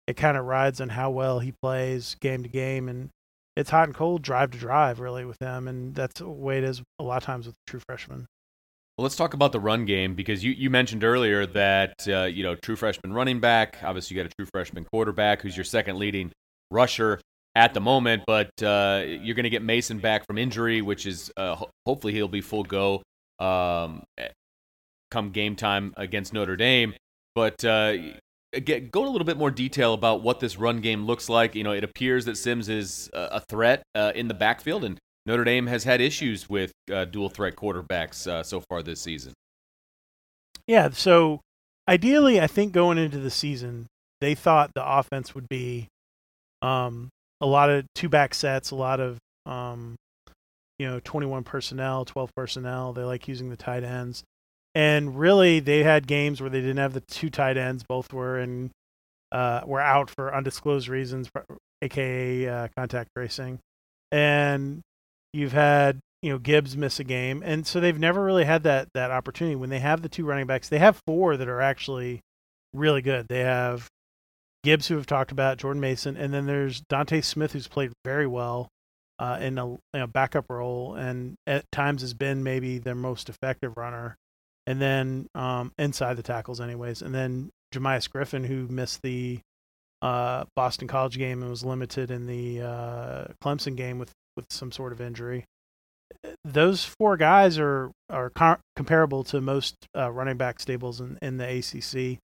it 0.06 0.16
kind 0.16 0.36
of 0.36 0.44
rides 0.44 0.80
on 0.80 0.90
how 0.90 1.10
well 1.10 1.40
he 1.40 1.52
plays 1.62 2.16
game 2.20 2.42
to 2.42 2.48
game, 2.48 2.88
and 2.88 3.10
it's 3.56 3.70
hot 3.70 3.88
and 3.88 3.94
cold, 3.94 4.22
drive 4.22 4.50
to 4.52 4.58
drive, 4.58 5.00
really 5.00 5.24
with 5.24 5.38
him, 5.40 5.68
and 5.68 5.94
that's 5.94 6.20
the 6.20 6.28
way 6.28 6.58
it 6.58 6.64
is 6.64 6.82
a 6.98 7.02
lot 7.02 7.18
of 7.18 7.24
times 7.24 7.46
with 7.46 7.54
true 7.66 7.80
freshmen. 7.88 8.26
Well, 8.96 9.04
let's 9.04 9.16
talk 9.16 9.34
about 9.34 9.52
the 9.52 9.60
run 9.60 9.86
game 9.86 10.14
because 10.14 10.44
you, 10.44 10.52
you 10.52 10.68
mentioned 10.68 11.04
earlier 11.04 11.46
that 11.46 11.94
uh, 12.06 12.24
you 12.24 12.42
know 12.42 12.54
true 12.54 12.76
freshman 12.76 13.12
running 13.12 13.40
back. 13.40 13.78
Obviously, 13.82 14.16
you 14.16 14.22
got 14.22 14.30
a 14.30 14.34
true 14.38 14.48
freshman 14.52 14.84
quarterback 14.84 15.42
who's 15.42 15.56
your 15.56 15.64
second 15.64 15.98
leading 15.98 16.32
rusher 16.70 17.20
at 17.54 17.74
the 17.74 17.80
moment, 17.80 18.22
but 18.26 18.50
uh, 18.62 19.02
you're 19.04 19.34
going 19.34 19.44
to 19.44 19.50
get 19.50 19.62
Mason 19.62 19.98
back 19.98 20.26
from 20.26 20.38
injury, 20.38 20.82
which 20.82 21.06
is 21.06 21.32
uh, 21.36 21.56
ho- 21.56 21.70
hopefully 21.84 22.12
he'll 22.12 22.28
be 22.28 22.40
full 22.40 22.62
go 22.62 23.02
um, 23.38 24.04
come 25.10 25.30
game 25.30 25.56
time 25.56 25.92
against 25.96 26.32
Notre 26.32 26.56
Dame. 26.56 26.94
But 27.34 27.64
uh, 27.64 27.96
go 28.90 29.04
a 29.04 29.10
little 29.10 29.24
bit 29.24 29.36
more 29.36 29.50
detail 29.50 29.94
about 29.94 30.22
what 30.22 30.40
this 30.40 30.56
run 30.56 30.80
game 30.80 31.04
looks 31.04 31.28
like. 31.28 31.54
You 31.54 31.64
know, 31.64 31.72
it 31.72 31.84
appears 31.84 32.24
that 32.26 32.36
Sims 32.36 32.68
is 32.68 33.10
a 33.12 33.40
threat 33.40 33.82
uh, 33.94 34.12
in 34.14 34.28
the 34.28 34.34
backfield, 34.34 34.84
and 34.84 34.98
Notre 35.26 35.44
Dame 35.44 35.66
has 35.66 35.84
had 35.84 36.00
issues 36.00 36.48
with 36.48 36.72
uh, 36.92 37.04
dual 37.04 37.28
threat 37.28 37.56
quarterbacks 37.56 38.26
uh, 38.26 38.42
so 38.42 38.62
far 38.68 38.82
this 38.82 39.00
season. 39.00 39.32
Yeah, 40.66 40.90
so 40.90 41.40
ideally, 41.88 42.40
I 42.40 42.46
think 42.46 42.72
going 42.72 42.98
into 42.98 43.18
the 43.18 43.30
season, 43.30 43.86
they 44.20 44.34
thought 44.34 44.72
the 44.74 44.86
offense 44.86 45.34
would 45.34 45.48
be 45.48 45.88
um, 46.62 47.08
a 47.40 47.46
lot 47.46 47.70
of 47.70 47.84
two 47.94 48.08
back 48.08 48.34
sets, 48.34 48.70
a 48.70 48.76
lot 48.76 49.00
of 49.00 49.18
um, 49.46 49.96
you 50.78 50.88
know 50.88 51.00
21 51.02 51.44
personnel, 51.44 52.04
12 52.04 52.30
personnel. 52.34 52.92
They 52.92 53.02
like 53.02 53.28
using 53.28 53.50
the 53.50 53.56
tight 53.56 53.84
ends, 53.84 54.22
and 54.74 55.18
really 55.18 55.60
they 55.60 55.82
had 55.82 56.06
games 56.06 56.40
where 56.40 56.50
they 56.50 56.60
didn't 56.60 56.78
have 56.78 56.92
the 56.92 57.02
two 57.02 57.30
tight 57.30 57.56
ends. 57.56 57.84
Both 57.88 58.12
were 58.12 58.38
in 58.38 58.70
uh, 59.32 59.62
were 59.66 59.80
out 59.80 60.10
for 60.10 60.34
undisclosed 60.34 60.88
reasons, 60.88 61.28
aka 61.82 62.48
uh, 62.48 62.68
contact 62.76 63.10
tracing, 63.16 63.58
and 64.12 64.82
You've 65.32 65.52
had 65.52 66.00
you 66.22 66.32
know 66.32 66.38
Gibbs 66.38 66.76
miss 66.76 66.98
a 66.98 67.04
game, 67.04 67.42
and 67.44 67.66
so 67.66 67.80
they've 67.80 67.98
never 67.98 68.22
really 68.22 68.44
had 68.44 68.64
that 68.64 68.88
that 68.94 69.10
opportunity. 69.10 69.56
When 69.56 69.70
they 69.70 69.78
have 69.78 70.02
the 70.02 70.08
two 70.08 70.24
running 70.24 70.46
backs, 70.46 70.68
they 70.68 70.78
have 70.78 71.00
four 71.06 71.36
that 71.36 71.48
are 71.48 71.60
actually 71.60 72.20
really 72.74 73.02
good. 73.02 73.26
They 73.28 73.40
have 73.40 73.88
Gibbs, 74.62 74.88
who 74.88 74.96
we've 74.96 75.06
talked 75.06 75.32
about, 75.32 75.58
Jordan 75.58 75.80
Mason, 75.80 76.16
and 76.16 76.34
then 76.34 76.46
there's 76.46 76.82
Dontae 76.82 77.24
Smith, 77.24 77.52
who's 77.52 77.68
played 77.68 77.92
very 78.04 78.26
well 78.26 78.68
uh, 79.18 79.38
in 79.40 79.58
a 79.58 79.66
you 79.66 79.78
know, 79.94 80.06
backup 80.06 80.46
role, 80.48 80.94
and 80.94 81.36
at 81.46 81.70
times 81.72 82.02
has 82.02 82.14
been 82.14 82.42
maybe 82.42 82.78
their 82.78 82.94
most 82.94 83.28
effective 83.28 83.76
runner. 83.76 84.16
And 84.66 84.80
then 84.80 85.26
um, 85.34 85.72
inside 85.78 86.16
the 86.16 86.22
tackles, 86.22 86.60
anyways, 86.60 87.02
and 87.02 87.14
then 87.14 87.50
Jamious 87.74 88.10
Griffin, 88.10 88.44
who 88.44 88.68
missed 88.68 89.02
the 89.02 89.40
uh, 90.02 90.44
Boston 90.56 90.88
College 90.88 91.18
game 91.18 91.42
and 91.42 91.50
was 91.50 91.64
limited 91.64 92.10
in 92.10 92.26
the 92.26 92.62
uh, 92.62 93.24
Clemson 93.42 93.76
game 93.76 93.98
with 93.98 94.12
with 94.36 94.46
some 94.50 94.72
sort 94.72 94.92
of 94.92 95.00
injury. 95.00 95.44
Those 96.44 96.84
four 96.84 97.16
guys 97.16 97.58
are 97.58 97.90
are 98.08 98.30
comparable 98.76 99.24
to 99.24 99.40
most 99.40 99.74
uh, 99.96 100.10
running 100.10 100.36
back 100.36 100.60
stables 100.60 101.00
in, 101.00 101.18
in 101.22 101.36
the 101.36 101.58
ACC, 101.58 102.18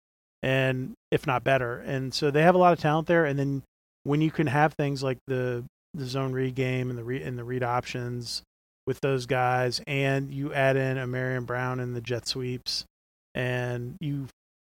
and 0.46 0.94
if 1.10 1.26
not 1.26 1.44
better. 1.44 1.80
And 1.80 2.14
so 2.14 2.30
they 2.30 2.44
have 2.44 2.54
a 2.54 2.60
lot 2.60 2.72
of 2.72 2.80
talent 2.80 3.08
there. 3.08 3.26
And 3.26 3.38
then 3.38 3.64
when 4.04 4.22
you 4.22 4.30
can 4.30 4.46
have 4.46 4.74
things 4.74 5.02
like 5.02 5.18
the 5.26 5.66
the 5.96 6.06
zone 6.06 6.34
read 6.34 6.54
game 6.54 6.90
and 6.90 7.00
the 7.00 7.04
re, 7.04 7.22
and 7.22 7.38
the 7.38 7.44
read 7.44 7.64
options 7.64 8.44
with 8.86 9.00
those 9.00 9.26
guys, 9.26 9.82
and 9.88 10.32
you 10.32 10.54
add 10.54 10.76
in 10.78 11.00
a 11.00 11.08
Ahmarean 11.08 11.48
Brown 11.48 11.80
and 11.80 11.96
the 11.96 12.02
jet 12.02 12.28
sweeps, 12.28 12.86
and 13.34 13.96
you 14.00 14.28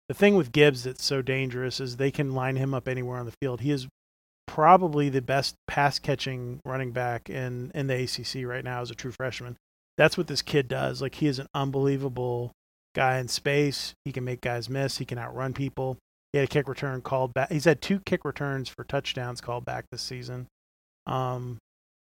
the 0.09 0.13
thing 0.13 0.35
with 0.35 0.51
Gibbs 0.51 0.83
that's 0.83 1.03
so 1.03 1.23
dangerous 1.23 1.79
is 1.79 1.97
they 1.97 2.11
can 2.11 2.35
line 2.35 2.57
him 2.57 2.75
up 2.75 2.87
anywhere 2.87 3.17
on 3.17 3.25
the 3.25 3.33
field. 3.41 3.61
He 3.61 3.71
is 3.71 3.87
probably 4.45 5.09
the 5.09 5.21
best 5.21 5.55
pass 5.67 5.97
catching 5.97 6.59
running 6.63 6.91
back 6.91 7.31
in 7.31 7.71
in 7.73 7.87
the 7.87 8.03
ACC 8.03 8.45
right 8.45 8.63
now 8.63 8.81
as 8.81 8.91
a 8.91 8.95
true 8.95 9.11
freshman. 9.11 9.57
That's 9.97 10.19
what 10.19 10.27
this 10.27 10.43
kid 10.43 10.67
does. 10.67 11.01
Like 11.01 11.15
he 11.15 11.25
is 11.25 11.39
an 11.39 11.47
unbelievable 11.55 12.51
guy 12.93 13.17
in 13.17 13.27
space. 13.27 13.93
He 14.05 14.11
can 14.11 14.23
make 14.23 14.41
guys 14.41 14.69
miss. 14.69 14.97
He 14.97 15.05
can 15.05 15.17
outrun 15.17 15.53
people. 15.53 15.97
He 16.31 16.39
had 16.39 16.45
a 16.45 16.51
kick 16.51 16.67
return 16.67 17.01
called 17.01 17.33
back. 17.33 17.51
He's 17.51 17.65
had 17.65 17.81
two 17.81 17.99
kick 17.99 18.25
returns 18.25 18.69
for 18.69 18.83
touchdowns 18.83 19.41
called 19.41 19.65
back 19.65 19.85
this 19.91 20.01
season. 20.01 20.47
Um, 21.05 21.57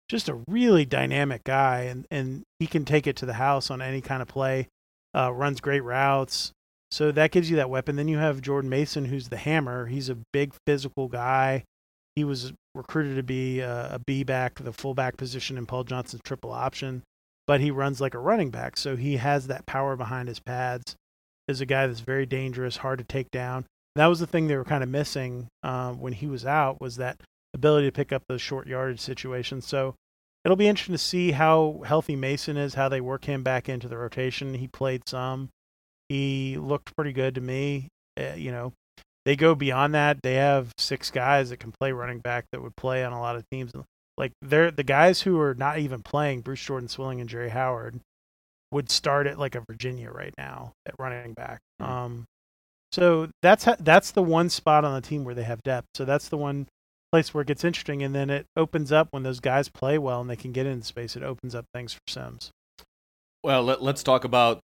just 0.10 0.30
a 0.30 0.40
really 0.48 0.86
dynamic 0.86 1.44
guy, 1.44 1.82
and 1.82 2.06
and 2.12 2.44
he 2.60 2.68
can 2.68 2.86
take 2.86 3.08
it 3.08 3.16
to 3.18 3.26
the 3.26 3.34
house 3.34 3.70
on 3.70 3.82
any 3.82 4.02
kind 4.02 4.22
of 4.22 4.28
play. 4.28 4.68
Uh, 5.16 5.32
runs 5.32 5.62
great 5.62 5.84
routes. 5.84 6.52
So 6.92 7.12
that 7.12 7.32
gives 7.32 7.50
you 7.50 7.58
that 7.58 7.70
weapon. 7.70 7.96
Then 7.96 8.08
you 8.08 8.18
have 8.18 8.42
Jordan 8.42 8.70
Mason, 8.70 9.06
who's 9.06 9.30
the 9.30 9.38
hammer. 9.38 9.88
He's 9.88 10.10
a 10.10 10.18
big 10.32 10.54
physical 10.66 11.08
guy. 11.08 11.64
He 12.16 12.24
was 12.24 12.54
recruited 12.74 13.18
to 13.18 13.24
be 13.24 13.60
a, 13.60 13.96
a 13.96 14.00
B 14.00 14.24
back, 14.24 14.56
the 14.56 14.72
fullback 14.72 15.18
position 15.18 15.58
in 15.58 15.66
Paul 15.66 15.84
Johnson's 15.84 16.22
triple 16.24 16.52
option, 16.52 17.04
but 17.48 17.62
he 17.62 17.72
runs 17.72 18.00
like 18.02 18.14
a 18.14 18.20
running 18.20 18.52
back, 18.52 18.78
so 18.78 18.96
he 18.96 19.18
has 19.18 19.48
that 19.48 19.66
power 19.66 19.96
behind 19.96 20.28
his 20.28 20.40
pads. 20.40 20.96
Is 21.48 21.62
a 21.62 21.66
guy 21.66 21.88
that's 21.88 22.02
very 22.02 22.26
dangerous, 22.26 22.78
hard 22.78 23.00
to 23.00 23.06
take 23.06 23.32
down. 23.32 23.66
That 23.96 24.08
was 24.08 24.20
the 24.20 24.28
thing 24.28 24.48
they 24.48 24.58
were 24.58 24.66
kind 24.66 24.84
of 24.84 24.90
missing 24.90 25.48
um, 25.64 26.02
when 26.02 26.12
he 26.12 26.28
was 26.28 26.46
out 26.46 26.82
was 26.82 26.98
that 26.98 27.22
ability 27.54 27.88
to 27.88 27.92
pick 27.92 28.12
up 28.12 28.24
those 28.28 28.42
short 28.42 28.68
yardage 28.68 29.00
situations. 29.00 29.66
So 29.66 29.96
it'll 30.44 30.58
be 30.58 30.68
interesting 30.68 30.94
to 30.94 31.00
see 31.00 31.32
how 31.32 31.84
healthy 31.86 32.18
Mason 32.18 32.58
is, 32.58 32.74
how 32.74 32.90
they 32.90 33.02
work 33.02 33.26
him 33.26 33.44
back 33.44 33.70
into 33.70 33.88
the 33.88 33.98
rotation. 33.98 34.56
He 34.56 34.68
played 34.68 35.08
some. 35.08 35.50
He 36.10 36.58
looked 36.58 36.96
pretty 36.96 37.14
good 37.14 37.36
to 37.36 37.42
me. 37.42 37.88
Uh, 38.20 38.34
you 38.36 38.52
know, 38.52 38.74
they 39.26 39.36
go 39.36 39.56
beyond 39.56 39.96
that. 39.96 40.22
They 40.22 40.36
have 40.36 40.72
six 40.78 41.12
guys 41.12 41.50
that 41.50 41.60
can 41.60 41.72
play 41.72 41.92
running 41.92 42.20
back 42.20 42.46
that 42.52 42.62
would 42.62 42.76
play 42.76 43.04
on 43.04 43.14
a 43.14 43.20
lot 43.20 43.36
of 43.36 43.44
teams. 43.52 43.72
Like 44.18 44.32
they're 44.42 44.72
the 44.72 44.84
guys 44.84 45.22
who 45.22 45.40
are 45.40 45.54
not 45.54 45.80
even 45.80 46.02
playing, 46.02 46.42
Bruce 46.42 46.64
Jordan 46.64 46.90
Swilling 46.90 47.22
and 47.22 47.30
Jerry 47.30 47.50
Howard, 47.50 48.00
would 48.72 48.90
start 48.90 49.28
at 49.28 49.40
like 49.40 49.56
a 49.56 49.64
Virginia 49.70 50.10
right 50.12 50.34
now 50.38 50.74
at 50.86 50.96
running 51.00 51.34
back. 51.34 51.60
Mm-hmm. 51.82 51.92
Um, 51.92 52.26
so 52.92 53.30
that's 53.42 53.66
ha- 53.66 53.76
that's 53.80 54.12
the 54.12 54.24
one 54.24 54.50
spot 54.50 54.86
on 54.86 54.96
the 54.96 55.08
team 55.08 55.24
where 55.24 55.36
they 55.36 55.44
have 55.44 55.62
depth. 55.64 55.88
So 55.96 56.06
that's 56.06 56.30
the 56.30 56.38
one 56.38 56.68
place 57.12 57.34
where 57.34 57.42
it 57.42 57.48
gets 57.48 57.64
interesting, 57.64 58.02
and 58.04 58.16
then 58.16 58.30
it 58.30 58.46
opens 58.56 58.92
up 58.92 59.10
when 59.12 59.24
those 59.24 59.40
guys 59.40 59.70
play 59.70 59.98
well 59.98 60.22
and 60.22 60.30
they 60.30 60.36
can 60.36 60.52
get 60.52 60.66
into 60.66 60.86
space. 60.86 61.16
It 61.16 61.24
opens 61.24 61.54
up 61.54 61.66
things 61.74 61.94
for 61.94 62.00
Sims. 62.08 62.52
Well, 63.44 63.64
let, 63.64 63.82
us 63.82 64.04
talk 64.04 64.24
about 64.24 64.60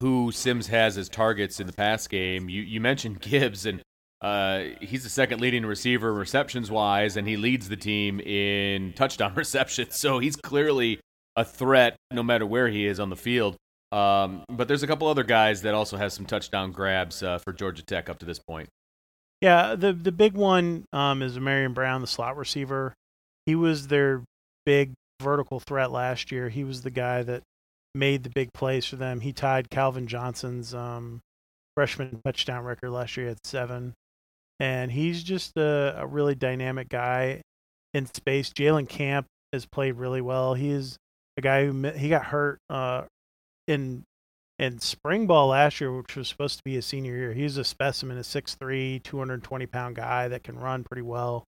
who 0.00 0.32
Sims 0.32 0.68
has 0.68 0.98
as 0.98 1.08
targets 1.08 1.60
in 1.60 1.66
the 1.66 1.72
pass 1.72 2.06
game. 2.06 2.48
You 2.48 2.62
you 2.62 2.80
mentioned 2.80 3.20
Gibbs, 3.20 3.66
and 3.66 3.82
uh, 4.20 4.64
he's 4.80 5.04
the 5.04 5.08
second 5.08 5.40
leading 5.40 5.64
receiver 5.64 6.12
receptions 6.12 6.70
wise, 6.70 7.16
and 7.16 7.28
he 7.28 7.36
leads 7.36 7.68
the 7.68 7.76
team 7.76 8.20
in 8.20 8.92
touchdown 8.94 9.34
receptions. 9.36 9.96
So 9.96 10.18
he's 10.18 10.36
clearly 10.36 11.00
a 11.36 11.44
threat 11.44 11.96
no 12.12 12.22
matter 12.22 12.44
where 12.44 12.68
he 12.68 12.86
is 12.86 12.98
on 12.98 13.10
the 13.10 13.16
field. 13.16 13.56
Um, 13.92 14.44
but 14.48 14.68
there's 14.68 14.82
a 14.82 14.86
couple 14.86 15.06
other 15.06 15.22
guys 15.22 15.62
that 15.62 15.74
also 15.74 15.96
have 15.96 16.12
some 16.12 16.26
touchdown 16.26 16.72
grabs 16.72 17.22
uh, 17.22 17.38
for 17.38 17.52
Georgia 17.52 17.82
Tech 17.82 18.10
up 18.10 18.18
to 18.18 18.26
this 18.26 18.38
point. 18.38 18.68
Yeah, 19.40 19.76
the 19.76 19.92
the 19.92 20.12
big 20.12 20.34
one 20.34 20.84
um, 20.92 21.22
is 21.22 21.38
Ahmarean 21.38 21.72
Brown, 21.72 22.00
the 22.00 22.08
slot 22.08 22.36
receiver. 22.36 22.94
He 23.46 23.54
was 23.54 23.86
their 23.86 24.24
big 24.66 24.92
vertical 25.22 25.60
threat 25.60 25.92
last 25.92 26.32
year. 26.32 26.48
He 26.48 26.64
was 26.64 26.82
the 26.82 26.90
guy 26.90 27.22
that 27.22 27.42
made 27.94 28.24
the 28.24 28.30
big 28.30 28.52
plays 28.52 28.84
for 28.84 28.96
them. 28.96 29.20
He 29.20 29.32
tied 29.32 29.70
Calvin 29.70 30.08
Johnson's 30.08 30.74
um, 30.74 31.20
freshman 31.76 32.20
touchdown 32.24 32.64
record 32.64 32.90
last 32.90 33.16
year 33.16 33.28
at 33.28 33.46
seven 33.46 33.94
and 34.60 34.90
he's 34.90 35.22
just 35.22 35.56
a, 35.56 35.94
a 35.98 36.06
really 36.06 36.34
dynamic 36.34 36.88
guy 36.88 37.42
in 37.94 38.06
space. 38.06 38.50
Jalen 38.50 38.88
Camp 38.88 39.26
has 39.52 39.66
played 39.66 39.92
really 39.92 40.20
well. 40.20 40.54
He 40.54 40.70
is 40.70 40.96
a 41.36 41.40
guy 41.40 41.66
who 41.66 41.90
he 41.90 42.08
got 42.08 42.26
hurt 42.26 42.58
uh, 42.68 43.04
in 43.66 44.04
in 44.58 44.80
spring 44.80 45.26
ball 45.26 45.48
last 45.48 45.80
year, 45.80 45.96
which 45.96 46.16
was 46.16 46.28
supposed 46.28 46.58
to 46.58 46.64
be 46.64 46.74
his 46.74 46.84
senior 46.84 47.14
year. 47.14 47.32
He's 47.32 47.56
a 47.56 47.64
specimen, 47.64 48.18
a 48.18 48.22
6'3", 48.22 49.00
220 49.02 49.66
pound 49.66 49.94
guy 49.94 50.26
that 50.28 50.42
can 50.42 50.58
run 50.58 50.82
pretty 50.82 51.02
well 51.02 51.44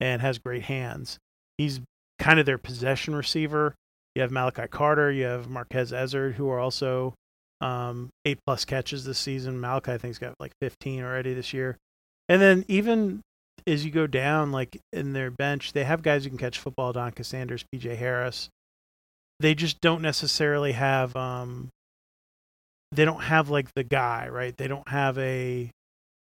and 0.00 0.20
has 0.20 0.38
great 0.38 0.64
hands. 0.64 1.18
He's 1.56 1.80
kind 2.18 2.40
of 2.40 2.46
their 2.46 2.58
possession 2.58 3.14
receiver. 3.14 3.74
You 4.14 4.22
have 4.22 4.32
Malachi 4.32 4.66
Carter, 4.66 5.12
you 5.12 5.24
have 5.24 5.48
Marquez 5.48 5.92
Ezzard, 5.92 6.34
who 6.34 6.50
are 6.50 6.58
also 6.58 7.14
um, 7.60 8.10
eight 8.24 8.38
plus 8.44 8.64
catches 8.64 9.04
this 9.04 9.18
season. 9.18 9.60
Malachi 9.60 9.92
I 9.92 9.98
think's 9.98 10.18
got 10.18 10.34
like 10.40 10.52
15 10.60 11.04
already 11.04 11.34
this 11.34 11.52
year. 11.52 11.76
And 12.28 12.40
then 12.42 12.64
even 12.68 13.20
as 13.66 13.84
you 13.84 13.90
go 13.90 14.06
down, 14.06 14.52
like 14.52 14.80
in 14.92 15.12
their 15.12 15.30
bench, 15.30 15.72
they 15.72 15.84
have 15.84 16.02
guys 16.02 16.24
who 16.24 16.30
can 16.30 16.38
catch 16.38 16.58
football: 16.58 16.92
Adonicas 16.92 17.26
Sanders, 17.26 17.64
P.J. 17.72 17.96
Harris. 17.96 18.48
They 19.40 19.54
just 19.54 19.80
don't 19.80 20.02
necessarily 20.02 20.72
have. 20.72 21.14
um 21.16 21.68
They 22.92 23.04
don't 23.04 23.22
have 23.22 23.50
like 23.50 23.72
the 23.74 23.84
guy, 23.84 24.28
right? 24.28 24.56
They 24.56 24.68
don't 24.68 24.88
have 24.88 25.18
a 25.18 25.70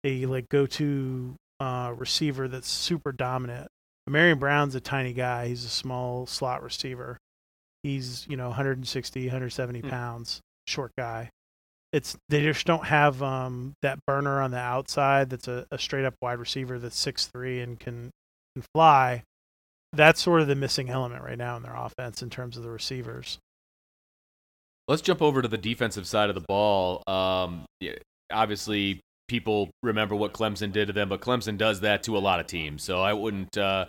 a 0.05 0.25
like 0.25 0.49
go-to 0.49 1.35
uh, 1.61 1.93
receiver 1.95 2.47
that's 2.49 2.67
super 2.69 3.11
dominant. 3.13 3.67
Ahmarean 4.09 4.37
Brown's 4.39 4.75
a 4.75 4.81
tiny 4.81 5.13
guy. 5.13 5.47
He's 5.47 5.63
a 5.63 5.69
small 5.69 6.25
slot 6.25 6.61
receiver. 6.61 7.17
He's 7.83 8.25
you 8.29 8.35
know 8.35 8.47
160, 8.49 9.25
170 9.27 9.79
Hmm. 9.81 9.89
pounds, 9.89 10.41
short 10.67 10.91
guy. 10.97 11.29
It's 11.93 12.17
they 12.27 12.41
just 12.41 12.65
don't 12.65 12.85
have 12.85 13.21
um, 13.23 13.73
that 13.83 13.99
burner 14.05 14.41
on 14.41 14.51
the 14.51 14.57
outside. 14.57 15.29
That's 15.29 15.47
a, 15.47 15.65
a 15.71 15.77
straight 15.77 16.05
up 16.05 16.15
wide 16.21 16.39
receiver 16.39 16.79
that's 16.79 16.97
six 16.97 17.27
three 17.27 17.61
and 17.61 17.79
can 17.79 18.09
can 18.55 18.65
fly. 18.73 19.23
That's 19.93 20.21
sort 20.21 20.41
of 20.41 20.47
the 20.47 20.55
missing 20.55 20.89
element 20.89 21.23
right 21.23 21.37
now 21.37 21.55
in 21.55 21.63
their 21.63 21.75
offense 21.75 22.23
in 22.23 22.31
terms 22.31 22.57
of 22.57 22.63
the 22.63 22.69
receivers. 22.69 23.37
Let's 24.87 25.03
jump 25.03 25.21
over 25.21 25.41
to 25.43 25.47
the 25.47 25.57
defensive 25.57 26.07
side 26.07 26.29
of 26.29 26.35
the 26.35 26.41
ball. 26.41 27.03
Um, 27.07 27.65
yeah, 27.79 27.93
obviously, 28.31 28.99
people 29.27 29.69
remember 29.83 30.15
what 30.15 30.33
Clemson 30.33 30.71
did 30.71 30.87
to 30.87 30.93
them, 30.93 31.09
but 31.09 31.21
Clemson 31.21 31.57
does 31.57 31.81
that 31.81 32.03
to 32.03 32.17
a 32.17 32.19
lot 32.19 32.39
of 32.39 32.47
teams. 32.47 32.83
So 32.83 33.01
I 33.01 33.13
wouldn't, 33.13 33.55
uh, 33.55 33.85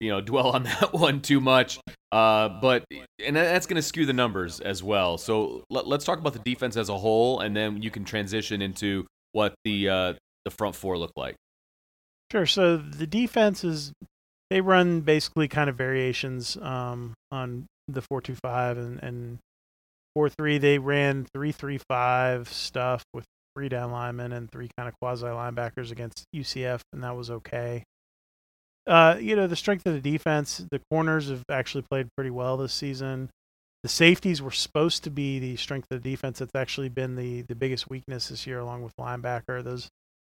you 0.00 0.10
know, 0.10 0.20
dwell 0.20 0.48
on 0.50 0.62
that 0.80 0.92
one 0.92 1.20
too 1.20 1.40
much. 1.40 1.78
Uh, 2.10 2.48
but 2.60 2.84
and 3.24 3.36
that's 3.36 3.66
going 3.66 3.76
to 3.76 3.82
skew 3.82 4.04
the 4.04 4.12
numbers 4.12 4.58
as 4.60 4.82
well. 4.82 5.16
So 5.18 5.62
let, 5.70 5.86
us 5.86 6.04
talk 6.04 6.18
about 6.18 6.32
the 6.32 6.40
defense 6.40 6.76
as 6.76 6.88
a 6.88 6.98
whole, 6.98 7.40
and 7.40 7.56
then 7.56 7.82
you 7.82 7.90
can 7.90 8.04
transition 8.04 8.62
into 8.62 9.06
what 9.32 9.54
the 9.64 9.88
uh, 9.88 10.14
the 10.44 10.50
front 10.50 10.74
four 10.74 10.98
look 10.98 11.12
like. 11.16 11.36
Sure. 12.32 12.46
So 12.46 12.76
the 12.76 13.06
defense 13.06 13.62
is 13.62 13.92
they 14.50 14.60
run 14.60 15.02
basically 15.02 15.48
kind 15.48 15.70
of 15.70 15.76
variations 15.76 16.56
um, 16.60 17.14
on 17.30 17.66
the 17.86 18.02
four 18.02 18.20
two 18.20 18.36
five 18.42 18.76
and 18.76 19.00
and 19.02 19.38
four 20.14 20.28
three. 20.28 20.58
They 20.58 20.78
ran 20.78 21.26
three 21.32 21.52
three 21.52 21.78
five 21.88 22.48
stuff 22.48 23.04
with 23.14 23.24
three 23.56 23.68
down 23.68 23.92
linemen 23.92 24.32
and 24.32 24.50
three 24.50 24.68
kind 24.76 24.88
of 24.88 24.94
quasi 25.00 25.26
linebackers 25.26 25.92
against 25.92 26.24
UCF, 26.34 26.80
and 26.92 27.04
that 27.04 27.16
was 27.16 27.30
okay. 27.30 27.84
Uh, 28.90 29.16
you 29.20 29.36
know 29.36 29.46
the 29.46 29.54
strength 29.54 29.86
of 29.86 29.94
the 29.94 30.00
defense. 30.00 30.64
The 30.72 30.80
corners 30.90 31.30
have 31.30 31.44
actually 31.48 31.84
played 31.88 32.08
pretty 32.16 32.30
well 32.30 32.56
this 32.56 32.72
season. 32.74 33.30
The 33.84 33.88
safeties 33.88 34.42
were 34.42 34.50
supposed 34.50 35.04
to 35.04 35.10
be 35.10 35.38
the 35.38 35.54
strength 35.56 35.86
of 35.92 36.02
the 36.02 36.10
defense. 36.10 36.40
It's 36.40 36.56
actually 36.56 36.88
been 36.88 37.14
the 37.14 37.42
the 37.42 37.54
biggest 37.54 37.88
weakness 37.88 38.28
this 38.28 38.48
year, 38.48 38.58
along 38.58 38.82
with 38.82 38.92
linebacker. 38.98 39.62
Those 39.62 39.88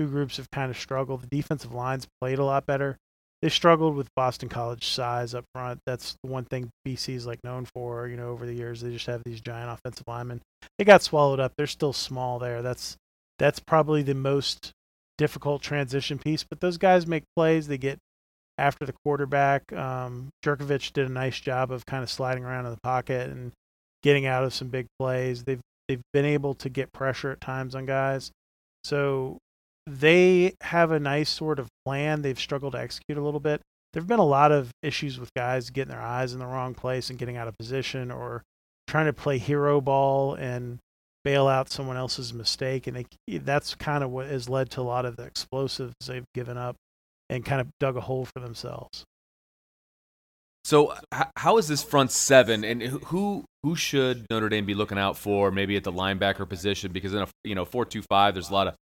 two 0.01 0.09
groups 0.09 0.37
have 0.37 0.51
kind 0.51 0.69
of 0.69 0.77
struggled. 0.77 1.23
The 1.23 1.29
defensive 1.29 1.73
lines 1.73 2.09
played 2.21 2.41
a 2.41 2.45
lot 2.45 2.67
better. 2.67 2.97
They 3.41 3.51
struggled 3.51 3.95
with 3.95 4.09
Boston 4.17 4.49
College 4.49 4.85
size 4.85 5.33
up 5.33 5.45
front. 5.55 5.79
That's 5.87 6.17
the 6.25 6.31
one 6.31 6.45
thing 6.45 6.71
BC 6.87 7.15
is 7.15 7.27
like 7.29 7.39
known 7.45 7.67
for. 7.73 8.09
You 8.09 8.17
know, 8.17 8.31
over 8.31 8.47
the 8.47 8.53
years 8.53 8.81
they 8.81 8.91
just 8.91 9.07
have 9.07 9.23
these 9.25 9.41
giant 9.41 9.71
offensive 9.71 10.09
linemen. 10.09 10.41
They 10.77 10.85
got 10.85 11.03
swallowed 11.03 11.39
up. 11.39 11.53
They're 11.57 11.69
still 11.69 11.93
small 11.93 12.41
there. 12.41 12.63
That's 12.63 12.97
that's 13.39 13.61
probably 13.61 14.03
the 14.03 14.17
most 14.17 14.73
difficult 15.19 15.63
transition 15.63 16.19
piece. 16.19 16.43
But 16.43 16.59
those 16.59 16.79
guys 16.79 17.07
make 17.07 17.23
plays. 17.37 17.69
They 17.69 17.79
get 17.79 18.01
after 18.61 18.85
the 18.85 18.95
quarterback. 19.05 19.73
Um, 19.73 20.29
Jurkovec 20.45 20.93
did 20.93 21.07
a 21.07 21.13
nice 21.13 21.41
job 21.41 21.73
of 21.73 21.87
kind 21.87 22.03
of 22.03 22.11
sliding 22.11 22.45
around 22.45 22.67
in 22.67 22.73
the 22.73 22.81
pocket 22.83 23.31
and 23.31 23.53
getting 24.03 24.27
out 24.27 24.45
of 24.45 24.55
some 24.55 24.69
big 24.69 24.87
plays. 24.99 25.45
They've 25.45 25.61
they've 25.89 26.03
been 26.13 26.25
able 26.25 26.55
to 26.55 26.69
get 26.69 26.93
pressure 26.93 27.33
at 27.33 27.41
times 27.41 27.75
on 27.75 27.87
guys. 27.87 28.31
So 28.85 29.39
they 29.87 30.55
have 30.61 30.93
a 30.93 31.01
nice 31.01 31.31
sort 31.31 31.59
of 31.59 31.69
plan. 31.85 32.23
They've 32.23 32.39
struggled 32.39 32.73
to 32.73 32.81
execute 32.81 33.19
a 33.19 33.23
little 33.23 33.41
bit. 33.41 33.61
There've 33.93 34.07
been 34.07 34.21
a 34.21 34.25
lot 34.25 34.53
of 34.53 34.71
issues 34.83 35.19
with 35.19 35.35
guys 35.35 35.71
getting 35.71 35.91
their 35.91 36.01
eyes 36.03 36.33
in 36.33 36.39
the 36.39 36.47
wrong 36.47 36.75
place 36.75 37.11
and 37.11 37.19
getting 37.19 37.37
out 37.37 37.49
of 37.49 37.59
position 37.59 38.13
or 38.13 38.43
trying 38.87 39.07
to 39.07 39.13
play 39.13 39.39
hero 39.39 39.81
ball 39.81 40.35
and 40.35 40.79
bail 41.25 41.49
out 41.49 41.71
someone 41.71 41.97
else's 41.97 42.33
mistake 42.33 42.87
and 42.87 42.97
they, 42.97 43.39
that's 43.39 43.75
kind 43.75 44.03
of 44.03 44.11
what 44.11 44.27
has 44.27 44.49
led 44.49 44.71
to 44.71 44.81
a 44.81 44.83
lot 44.83 45.05
of 45.05 45.17
the 45.17 45.23
explosives 45.25 45.95
they've 46.07 46.25
given 46.35 46.57
up 46.57 46.77
and 47.31 47.45
kind 47.45 47.61
of 47.61 47.69
dug 47.79 47.97
a 47.97 48.01
hole 48.03 48.27
for 48.27 48.41
themselves. 48.41 49.05
So, 50.65 50.93
h- 51.15 51.29
how 51.37 51.57
is 51.57 51.69
this 51.69 51.83
front 51.83 52.11
seven, 52.11 52.65
and 52.65 52.83
who 52.83 53.45
who 53.63 53.77
should 53.77 54.27
Notre 54.29 54.51
Dame 54.51 54.67
be 54.67 54.75
looking 54.75 54.99
out 54.99 55.17
for? 55.17 55.51
Maybe 55.51 55.77
at 55.77 55.85
the 55.85 55.93
linebacker 55.93 56.47
position, 56.47 56.93
because 56.93 57.15
in 57.15 57.23
a 57.23 57.29
you 57.45 57.55
know 57.55 57.65
four 57.65 57.87
two 57.87 58.03
five, 58.03 58.35
there's 58.35 58.51
a 58.51 58.53
lot 58.53 58.67
of 58.67 58.75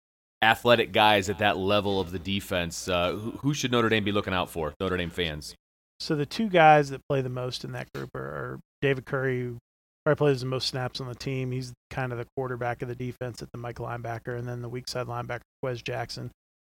athletic 0.40 0.92
guys 0.92 1.28
at 1.28 1.38
that 1.38 1.59
level 1.59 2.00
of 2.00 2.12
the 2.12 2.18
defense. 2.18 2.88
Uh, 2.88 3.12
who, 3.12 3.30
who 3.32 3.54
should 3.54 3.72
Notre 3.72 3.90
Dame 3.90 4.04
be 4.04 4.12
looking 4.12 4.32
out 4.32 4.48
for? 4.48 4.72
Notre 4.80 4.96
Dame 4.96 5.11
fans. 5.11 5.54
So 6.00 6.14
the 6.14 6.26
two 6.26 6.48
guys 6.48 6.90
that 6.90 7.00
play 7.09 7.20
the 7.22 7.28
most 7.28 7.64
in 7.64 7.72
that 7.72 7.90
group 7.94 8.11
are, 8.14 8.20
are 8.20 8.61
David 8.82 9.06
Curry, 9.06 9.40
who 9.42 9.59
probably 10.04 10.18
plays 10.18 10.40
the 10.40 10.46
most 10.46 10.68
snaps 10.68 11.00
on 11.00 11.09
the 11.09 11.14
team. 11.14 11.52
He's 11.52 11.72
kind 11.90 12.12
of 12.12 12.18
the 12.18 12.26
quarterback 12.37 12.82
of 12.82 12.88
the 12.88 12.94
defense 12.94 13.42
at 13.42 13.48
the 13.52 13.59
Mike 13.59 13.76
linebacker, 13.76 14.38
and 14.38 14.46
then 14.46 14.62
the 14.62 14.68
weak 14.68 14.88
side 14.88 15.06
linebacker, 15.06 15.40
Wes 15.62 15.82
Jackson. 15.82 16.30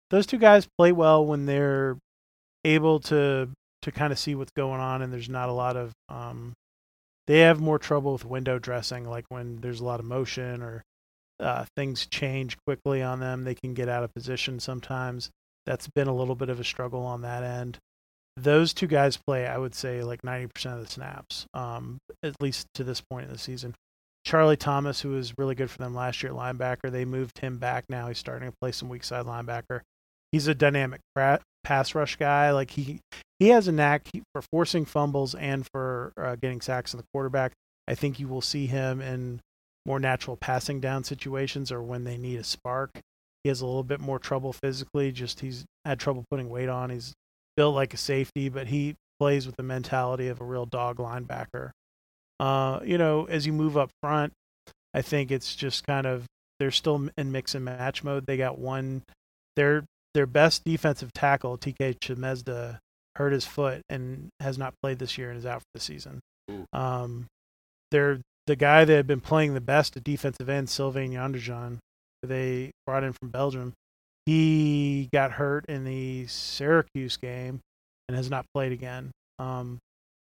Those 0.09 0.25
two 0.25 0.37
guys 0.37 0.67
play 0.77 0.91
well 0.91 1.25
when 1.25 1.45
they're 1.45 1.97
able 2.63 2.99
to 3.01 3.49
to 3.83 3.91
kind 3.91 4.11
of 4.11 4.19
see 4.19 4.35
what's 4.35 4.51
going 4.51 4.79
on, 4.79 5.01
and 5.01 5.11
there's 5.11 5.29
not 5.29 5.49
a 5.49 5.53
lot 5.53 5.77
of. 5.77 5.91
Um, 6.09 6.53
they 7.27 7.39
have 7.39 7.59
more 7.59 7.77
trouble 7.77 8.13
with 8.13 8.23
window 8.23 8.57
dressing, 8.57 9.09
like 9.09 9.25
when 9.29 9.59
there's 9.59 9.81
a 9.81 9.85
lot 9.85 9.99
of 9.99 10.05
motion 10.05 10.63
or 10.63 10.81
uh, 11.41 11.65
things 11.75 12.05
change 12.05 12.55
quickly 12.65 13.01
on 13.01 13.19
them. 13.19 13.43
They 13.43 13.55
can 13.55 13.73
get 13.73 13.89
out 13.89 14.03
of 14.03 14.13
position 14.13 14.61
sometimes. 14.61 15.29
That's 15.65 15.89
been 15.89 16.07
a 16.07 16.15
little 16.15 16.35
bit 16.35 16.49
of 16.49 16.59
a 16.61 16.63
struggle 16.63 17.01
on 17.01 17.21
that 17.23 17.43
end 17.43 17.79
those 18.37 18.73
two 18.73 18.87
guys 18.87 19.17
play, 19.17 19.47
I 19.47 19.57
would 19.57 19.73
say, 19.73 20.03
like 20.03 20.21
90% 20.21 20.73
of 20.73 20.85
the 20.85 20.91
snaps, 20.91 21.47
um, 21.53 21.97
at 22.23 22.39
least 22.39 22.67
to 22.75 22.83
this 22.83 23.01
point 23.01 23.25
in 23.25 23.33
the 23.33 23.39
season. 23.39 23.73
Charlie 24.23 24.57
Thomas, 24.57 25.01
who 25.01 25.09
was 25.09 25.33
really 25.37 25.55
good 25.55 25.71
for 25.71 25.79
them 25.79 25.95
last 25.95 26.21
year 26.21 26.31
linebacker, 26.31 26.91
they 26.91 27.03
moved 27.03 27.39
him 27.39 27.57
back 27.57 27.85
now. 27.89 28.07
He's 28.07 28.19
starting 28.19 28.49
to 28.49 28.55
play 28.61 28.71
some 28.71 28.89
weak 28.89 29.03
side 29.03 29.25
linebacker. 29.25 29.81
He's 30.31 30.47
a 30.47 30.55
dynamic 30.55 31.01
pass 31.63 31.95
rush 31.95 32.15
guy. 32.15 32.51
Like 32.51 32.71
he 32.71 32.99
he 33.39 33.49
has 33.49 33.67
a 33.67 33.71
knack 33.71 34.07
for 34.33 34.41
forcing 34.41 34.85
fumbles 34.85 35.35
and 35.35 35.67
for 35.71 36.13
uh, 36.17 36.35
getting 36.35 36.61
sacks 36.61 36.93
in 36.93 36.97
the 36.97 37.05
quarterback. 37.13 37.53
I 37.87 37.95
think 37.95 38.19
you 38.19 38.27
will 38.27 38.41
see 38.41 38.67
him 38.67 39.01
in 39.01 39.39
more 39.85 39.99
natural 39.99 40.35
passing 40.35 40.79
down 40.79 41.03
situations 41.03 41.71
or 41.71 41.81
when 41.81 42.03
they 42.03 42.17
need 42.17 42.39
a 42.39 42.43
spark. 42.43 42.91
He 43.43 43.49
has 43.49 43.61
a 43.61 43.65
little 43.65 43.83
bit 43.83 44.01
more 44.01 44.19
trouble 44.19 44.53
physically. 44.53 45.11
Just 45.11 45.39
he's 45.39 45.65
had 45.85 45.99
trouble 45.99 46.25
putting 46.29 46.49
weight 46.49 46.69
on. 46.69 46.89
He's 46.89 47.13
built 47.55 47.75
like 47.75 47.93
a 47.93 47.97
safety, 47.97 48.49
but 48.49 48.67
he 48.67 48.95
plays 49.19 49.45
with 49.45 49.55
the 49.55 49.63
mentality 49.63 50.27
of 50.27 50.41
a 50.41 50.43
real 50.43 50.65
dog 50.65 50.97
linebacker. 50.97 51.71
Uh, 52.39 52.79
you 52.83 52.97
know, 52.97 53.25
as 53.25 53.45
you 53.45 53.53
move 53.53 53.77
up 53.77 53.89
front, 54.01 54.33
I 54.93 55.01
think 55.01 55.31
it's 55.31 55.55
just 55.55 55.85
kind 55.85 56.05
of 56.05 56.25
they're 56.59 56.71
still 56.71 57.09
in 57.17 57.31
mix 57.31 57.55
and 57.55 57.65
match 57.65 58.03
mode. 58.03 58.25
They 58.25 58.37
got 58.37 58.57
one 58.57 59.03
their 59.55 59.83
their 60.17 60.25
best 60.25 60.63
defensive 60.65 61.13
tackle, 61.13 61.57
TK 61.57 61.99
Chimedza, 61.99 62.79
hurt 63.15 63.33
his 63.33 63.45
foot 63.45 63.81
and 63.89 64.29
has 64.39 64.57
not 64.57 64.73
played 64.81 64.99
this 64.99 65.17
year 65.17 65.29
and 65.29 65.37
is 65.37 65.45
out 65.45 65.61
for 65.61 65.67
the 65.75 65.79
season. 65.79 66.19
Um, 66.73 67.27
they're 67.91 68.19
the 68.47 68.55
guy 68.55 68.85
that 68.85 68.93
had 68.93 69.07
been 69.07 69.21
playing 69.21 69.53
the 69.53 69.61
best 69.61 69.97
at 69.97 70.03
defensive 70.03 70.49
end, 70.49 70.69
Sylvain 70.69 71.11
Yondjouen, 71.11 71.79
they 72.23 72.71
brought 72.85 73.03
in 73.03 73.13
from 73.13 73.29
Belgium 73.29 73.73
he 74.27 75.07
got 75.13 75.31
hurt 75.31 75.63
in 75.69 75.85
the 75.85 76.27
Syracuse 76.27 77.15
game 77.15 77.61
and 78.09 78.17
has 78.17 78.29
not 78.29 78.45
played 78.53 78.73
again. 78.73 79.11
Um, 79.39 79.79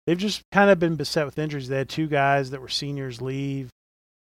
they've 0.06 0.18
just 0.18 0.42
kind 0.52 0.68
of 0.68 0.78
been 0.78 0.96
beset 0.96 1.24
with 1.24 1.38
injuries. 1.38 1.68
They 1.68 1.78
had 1.78 1.88
two 1.88 2.06
guys 2.06 2.50
that 2.50 2.60
were 2.60 2.68
seniors 2.68 3.22
leave 3.22 3.70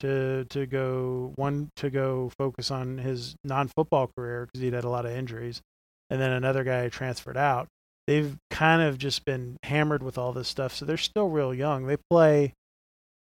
to 0.04 0.44
to 0.50 0.66
go 0.66 1.32
one 1.36 1.70
to 1.76 1.88
go 1.90 2.30
focus 2.38 2.70
on 2.70 2.98
his 2.98 3.34
non-football 3.42 4.10
career 4.16 4.46
because 4.46 4.60
he'd 4.60 4.74
had 4.74 4.84
a 4.84 4.90
lot 4.90 5.06
of 5.06 5.12
injuries, 5.12 5.62
and 6.10 6.20
then 6.20 6.30
another 6.30 6.62
guy 6.62 6.88
transferred 6.88 7.38
out. 7.38 7.66
They've 8.06 8.36
kind 8.50 8.82
of 8.82 8.98
just 8.98 9.24
been 9.24 9.56
hammered 9.62 10.02
with 10.02 10.18
all 10.18 10.32
this 10.32 10.48
stuff, 10.48 10.74
so 10.74 10.84
they're 10.84 10.98
still 10.98 11.28
real 11.28 11.54
young. 11.54 11.86
They 11.86 11.96
play 12.10 12.52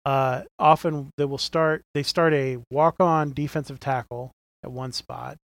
uh, 0.05 0.43
often. 0.57 1.11
They 1.17 1.25
will 1.25 1.37
start. 1.37 1.83
They 1.93 2.03
start 2.03 2.33
a 2.33 2.57
walk-on 2.71 3.33
defensive 3.33 3.79
tackle 3.79 4.31
at 4.63 4.71
one 4.71 4.91
spot. 4.91 5.37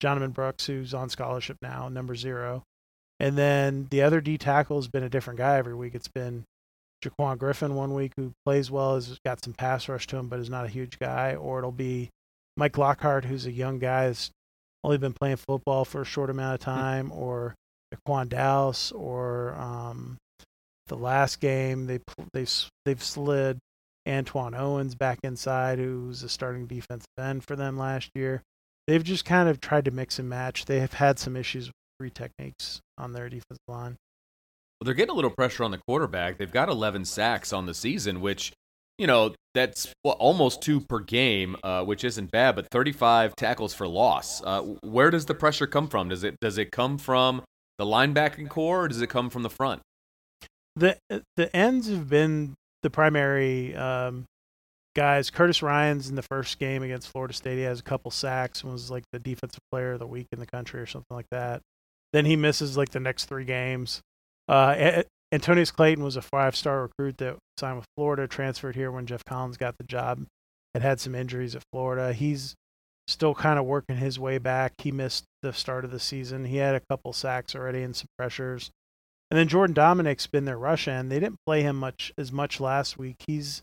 Jonathan 0.00 0.30
Brooks, 0.30 0.66
who's 0.66 0.94
on 0.94 1.10
scholarship 1.10 1.58
now, 1.60 1.90
number 1.90 2.14
zero. 2.14 2.62
And 3.18 3.36
then 3.36 3.86
the 3.90 4.00
other 4.00 4.22
D 4.22 4.38
tackle 4.38 4.78
has 4.78 4.88
been 4.88 5.02
a 5.04 5.10
different 5.10 5.38
guy 5.38 5.58
every 5.58 5.74
week. 5.74 5.94
It's 5.94 6.08
been 6.08 6.44
Jaquan 7.04 7.38
Griffin 7.38 7.74
one 7.74 7.94
week, 7.94 8.12
who 8.16 8.32
plays 8.44 8.70
well, 8.70 8.94
has 8.94 9.18
got 9.24 9.42
some 9.44 9.54
pass 9.54 9.88
rush 9.88 10.06
to 10.08 10.16
him, 10.16 10.28
but 10.28 10.40
is 10.40 10.50
not 10.50 10.64
a 10.64 10.68
huge 10.68 10.98
guy. 10.98 11.34
Or 11.34 11.58
it'll 11.58 11.72
be 11.72 12.10
Mike 12.56 12.78
Lockhart, 12.78 13.24
who's 13.24 13.46
a 13.46 13.52
young 13.52 13.78
guy 13.78 14.06
that's 14.06 14.30
only 14.84 14.98
been 14.98 15.12
playing 15.12 15.36
football 15.36 15.84
for 15.84 16.02
a 16.02 16.06
short 16.06 16.30
amount 16.30 16.54
of 16.54 16.60
time, 16.60 17.12
or 17.12 17.54
Daquan 17.94 18.28
Dowse, 18.28 18.92
or 18.92 19.54
um, 19.54 20.16
the 20.86 20.96
last 20.96 21.40
game 21.40 21.86
they 21.86 22.00
they 22.32 22.46
they've 22.84 23.02
slid 23.02 23.58
Antoine 24.08 24.54
Owens 24.54 24.94
back 24.94 25.18
inside, 25.22 25.78
who's 25.78 26.22
a 26.22 26.28
starting 26.28 26.66
defensive 26.66 27.06
end 27.18 27.44
for 27.44 27.56
them 27.56 27.76
last 27.78 28.10
year 28.14 28.42
they've 28.90 29.04
just 29.04 29.24
kind 29.24 29.48
of 29.48 29.60
tried 29.60 29.84
to 29.84 29.92
mix 29.92 30.18
and 30.18 30.28
match. 30.28 30.64
They 30.64 30.80
have 30.80 30.94
had 30.94 31.18
some 31.18 31.36
issues 31.36 31.68
with 31.68 31.74
three 31.98 32.10
techniques 32.10 32.80
on 32.98 33.12
their 33.12 33.28
defensive 33.28 33.58
line. 33.68 33.96
Well, 34.80 34.86
they're 34.86 34.94
getting 34.94 35.12
a 35.12 35.16
little 35.16 35.30
pressure 35.30 35.62
on 35.62 35.72
the 35.72 35.78
quarterback. 35.78 36.38
They've 36.38 36.50
got 36.50 36.70
11 36.70 37.04
sacks 37.04 37.52
on 37.52 37.66
the 37.66 37.74
season, 37.74 38.22
which, 38.22 38.52
you 38.96 39.06
know, 39.06 39.34
that's 39.52 39.92
well, 40.04 40.14
almost 40.14 40.62
two 40.62 40.80
per 40.80 41.00
game, 41.00 41.56
uh, 41.62 41.84
which 41.84 42.02
isn't 42.02 42.30
bad. 42.30 42.54
But 42.54 42.68
35 42.70 43.36
tackles 43.36 43.74
for 43.74 43.86
loss. 43.86 44.42
Uh, 44.42 44.62
where 44.82 45.10
does 45.10 45.26
the 45.26 45.34
pressure 45.34 45.66
come 45.66 45.88
from? 45.88 46.08
Does 46.08 46.24
it 46.24 46.36
does 46.40 46.56
it 46.56 46.70
come 46.70 46.98
from 46.98 47.42
the 47.78 47.84
linebacking 47.84 48.48
core, 48.48 48.84
or 48.84 48.88
does 48.88 49.02
it 49.02 49.08
come 49.08 49.28
from 49.28 49.42
the 49.42 49.50
front? 49.50 49.82
The 50.76 50.96
the 51.36 51.54
ends 51.54 51.88
have 51.90 52.08
been 52.08 52.54
the 52.82 52.90
primary 52.90 53.74
um, 53.74 54.24
guys. 54.94 55.30
Curtis 55.30 55.62
Ryans 55.62 56.08
in 56.08 56.14
the 56.14 56.22
first 56.22 56.58
game 56.58 56.82
against 56.82 57.08
Florida 57.08 57.34
State. 57.34 57.56
He 57.56 57.64
has 57.64 57.80
a 57.80 57.82
couple 57.82 58.10
sacks 58.10 58.62
and 58.62 58.72
was 58.72 58.90
like 58.90 59.04
the 59.12 59.18
defensive 59.18 59.60
player 59.70 59.92
of 59.92 59.98
the 59.98 60.06
week 60.06 60.28
in 60.32 60.38
the 60.38 60.46
country 60.46 60.80
or 60.80 60.86
something 60.86 61.14
like 61.14 61.28
that. 61.30 61.60
Then 62.12 62.24
he 62.24 62.36
misses 62.36 62.76
like 62.76 62.90
the 62.90 63.00
next 63.00 63.26
three 63.26 63.44
games. 63.44 64.00
Uh, 64.48 65.02
Antonneous 65.32 65.70
Clayton 65.70 66.02
was 66.02 66.16
a 66.16 66.22
five 66.22 66.56
star 66.56 66.82
recruit 66.82 67.18
that 67.18 67.36
signed 67.58 67.76
with 67.76 67.86
Florida, 67.96 68.26
transferred 68.26 68.76
here 68.76 68.90
when 68.90 69.06
Geoff 69.06 69.24
Collins 69.24 69.56
got 69.56 69.76
the 69.78 69.84
job. 69.84 70.24
Had 70.74 70.82
had 70.82 71.00
some 71.00 71.14
injuries 71.14 71.56
at 71.56 71.64
Florida. 71.72 72.12
He's 72.12 72.54
still 73.08 73.34
kind 73.34 73.58
of 73.58 73.64
working 73.64 73.96
his 73.96 74.18
way 74.18 74.38
back. 74.38 74.72
He 74.78 74.92
missed 74.92 75.24
the 75.42 75.52
start 75.52 75.84
of 75.84 75.90
the 75.90 75.98
season. 75.98 76.44
He 76.44 76.58
had 76.58 76.76
a 76.76 76.82
couple 76.88 77.12
sacks 77.12 77.54
already 77.54 77.82
and 77.82 77.94
some 77.94 78.06
pressures. 78.16 78.70
And 79.30 79.38
then 79.38 79.48
Jordan 79.48 79.74
Domineck's 79.74 80.26
been 80.26 80.44
their 80.44 80.58
rush 80.58 80.88
end. 80.88 81.10
They 81.10 81.20
didn't 81.20 81.40
play 81.46 81.62
him 81.62 81.76
much 81.76 82.12
as 82.18 82.32
much 82.32 82.60
last 82.60 82.98
week. 82.98 83.16
He's 83.26 83.62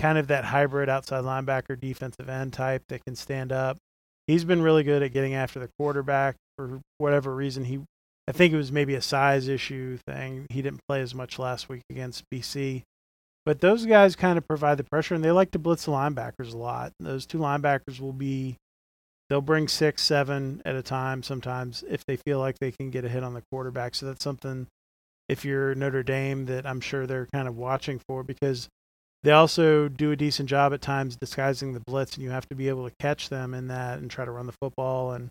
kind 0.00 0.18
of 0.18 0.28
that 0.28 0.46
hybrid 0.46 0.88
outside 0.88 1.24
linebacker 1.24 1.78
defensive 1.78 2.28
end 2.28 2.52
type 2.52 2.82
that 2.88 3.04
can 3.04 3.16
stand 3.16 3.52
up. 3.52 3.78
He's 4.26 4.44
been 4.44 4.62
really 4.62 4.82
good 4.82 5.02
at 5.02 5.12
getting 5.12 5.34
after 5.34 5.58
the 5.58 5.70
quarterback 5.78 6.36
for 6.56 6.80
whatever 6.98 7.34
reason. 7.34 7.64
He 7.64 7.80
I 8.28 8.32
think 8.32 8.52
it 8.52 8.58
was 8.58 8.70
maybe 8.70 8.94
a 8.94 9.00
size 9.00 9.48
issue 9.48 9.96
thing. 10.06 10.46
He 10.50 10.60
didn't 10.60 10.82
play 10.86 11.00
as 11.00 11.14
much 11.14 11.38
last 11.38 11.70
week 11.70 11.80
against 11.88 12.24
BC. 12.32 12.82
But 13.46 13.62
those 13.62 13.86
guys 13.86 14.16
kind 14.16 14.36
of 14.36 14.46
provide 14.46 14.76
the 14.76 14.84
pressure, 14.84 15.14
and 15.14 15.24
they 15.24 15.30
like 15.30 15.50
to 15.52 15.58
blitz 15.58 15.86
the 15.86 15.92
linebackers 15.92 16.52
a 16.52 16.58
lot. 16.58 16.92
Those 17.00 17.24
two 17.24 17.38
linebackers 17.38 18.00
will 18.00 18.12
be, 18.12 18.56
they'll 19.30 19.40
bring 19.40 19.66
six, 19.66 20.02
seven 20.02 20.60
at 20.66 20.76
a 20.76 20.82
time 20.82 21.22
sometimes 21.22 21.82
if 21.88 22.04
they 22.04 22.16
feel 22.16 22.38
like 22.38 22.58
they 22.58 22.70
can 22.70 22.90
get 22.90 23.06
a 23.06 23.08
hit 23.08 23.24
on 23.24 23.32
the 23.32 23.42
quarterback. 23.50 23.94
So 23.94 24.04
that's 24.04 24.22
something, 24.22 24.66
if 25.30 25.46
you're 25.46 25.74
Notre 25.74 26.02
Dame, 26.02 26.44
that 26.46 26.66
I'm 26.66 26.82
sure 26.82 27.06
they're 27.06 27.28
kind 27.32 27.48
of 27.48 27.56
watching 27.56 27.98
for 28.06 28.22
because 28.22 28.68
they 29.22 29.32
also 29.32 29.88
do 29.88 30.12
a 30.12 30.16
decent 30.16 30.50
job 30.50 30.74
at 30.74 30.82
times 30.82 31.16
disguising 31.16 31.72
the 31.72 31.80
blitz, 31.80 32.14
and 32.14 32.22
you 32.22 32.30
have 32.30 32.48
to 32.50 32.54
be 32.54 32.68
able 32.68 32.86
to 32.86 32.94
catch 33.00 33.30
them 33.30 33.54
in 33.54 33.68
that 33.68 34.00
and 34.00 34.10
try 34.10 34.26
to 34.26 34.30
run 34.30 34.46
the 34.46 34.54
football 34.60 35.12
and 35.12 35.30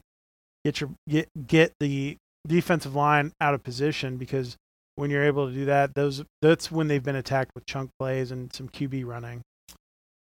get 0.66 0.82
your 0.82 0.90
get 1.08 1.30
get 1.46 1.74
the 1.80 2.18
defensive 2.48 2.96
line 2.96 3.34
out 3.42 3.54
of 3.54 3.64
position 3.64 4.18
because 4.18 4.58
when 4.96 5.12
you're 5.12 5.24
able 5.24 5.48
to 5.48 5.54
do 5.54 5.66
that, 5.66 5.94
those 5.94 6.24
that's 6.42 6.72
when 6.72 6.88
they've 6.88 7.04
been 7.04 7.16
attacked 7.16 7.52
with 7.56 7.66
chunk 7.66 7.92
plays 8.00 8.32
and 8.32 8.52
some 8.54 8.70
QB 8.70 9.06
running. 9.06 9.42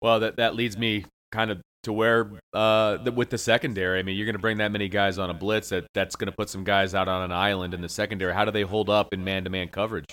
Well, 0.02 0.20
that 0.20 0.36
that 0.38 0.56
leads 0.56 0.78
me 0.78 1.06
kind 1.32 1.52
of 1.52 1.62
to 1.84 1.94
where 1.94 2.30
uh, 2.54 2.98
the, 2.98 3.12
with 3.12 3.30
the 3.30 3.38
secondary. 3.38 4.00
I 4.00 4.04
mean, 4.04 4.18
you're 4.18 4.26
going 4.26 4.36
to 4.36 4.42
bring 4.42 4.58
that 4.58 4.72
many 4.72 4.90
guys 4.90 5.18
on 5.18 5.30
a 5.30 5.34
blitz. 5.34 5.70
That 5.70 5.86
that's 5.94 6.16
going 6.16 6.30
to 6.30 6.36
put 6.36 6.50
some 6.50 6.64
guys 6.64 6.94
out 6.94 7.08
on 7.08 7.24
an 7.24 7.32
island 7.32 7.74
in 7.74 7.82
the 7.82 7.90
secondary. 7.90 8.34
How 8.34 8.46
do 8.46 8.52
they 8.52 8.64
hold 8.64 8.90
up 8.90 9.14
in 9.14 9.24
man-to-man 9.24 9.70
coverage? 9.70 10.06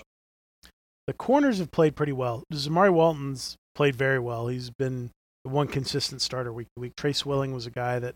The 1.07 1.12
corners 1.12 1.59
have 1.59 1.71
played 1.71 1.97
pretty 1.97 2.12
well. 2.12 2.45
Zamari 2.53 2.93
Walton's 2.93 3.57
played 3.75 3.97
very 3.97 4.19
well. 4.19 4.47
He's 4.47 4.71
been 4.71 5.11
the 5.45 5.51
one 5.51 5.67
consistent 5.67 6.23
starter 6.23 6.53
week 6.53 6.69
to 6.77 6.81
week. 6.81 6.93
Tre 6.97 7.12
Swilling 7.12 7.53
was 7.53 7.67
a 7.67 7.71
guy 7.71 7.99
that 7.99 8.14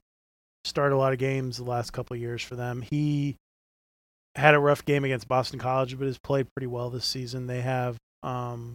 started 0.65 0.95
a 0.95 0.99
lot 0.99 1.13
of 1.13 1.19
games 1.19 1.57
the 1.57 1.65
last 1.65 1.93
couple 1.93 2.15
of 2.15 2.21
years 2.21 2.43
for 2.43 2.57
them. 2.57 2.83
He 2.83 3.37
had 4.35 4.55
a 4.55 4.59
rough 4.59 4.85
game 4.85 5.05
against 5.05 5.29
Boston 5.29 5.59
College, 5.59 5.99
but 5.99 6.07
has 6.07 6.19
played 6.19 6.47
pretty 6.55 6.67
well 6.67 6.91
this 6.91 7.05
season. 7.05 7.47
They 7.47 7.61
have, 7.61 7.97
um, 8.23 8.75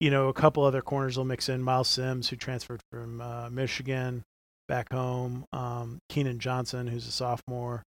you 0.00 0.10
know, 0.10 0.28
a 0.28 0.34
couple 0.34 0.64
other 0.64 0.82
corners 0.82 1.16
they'll 1.16 1.24
mix 1.24 1.48
in. 1.48 1.62
Myles 1.62 1.88
Sims, 1.88 2.28
who 2.28 2.36
transferred 2.36 2.80
from 2.90 3.20
uh, 3.20 3.50
Michigan 3.50 4.22
back 4.68 4.92
home. 4.92 5.44
Um, 5.52 5.98
Keenan 6.08 6.38
Johnson, 6.38 6.86
who's 6.86 7.06
a 7.06 7.12
sophomore. 7.12 7.82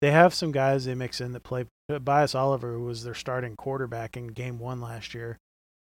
They 0.00 0.10
have 0.10 0.34
some 0.34 0.52
guys 0.52 0.84
they 0.84 0.94
mix 0.94 1.20
in 1.20 1.32
that 1.32 1.44
play. 1.44 1.66
Bias 2.00 2.34
Oliver, 2.34 2.72
who 2.74 2.84
was 2.84 3.04
their 3.04 3.14
starting 3.14 3.54
quarterback 3.56 4.16
in 4.16 4.28
game 4.28 4.58
one 4.58 4.80
last 4.80 5.14
year, 5.14 5.38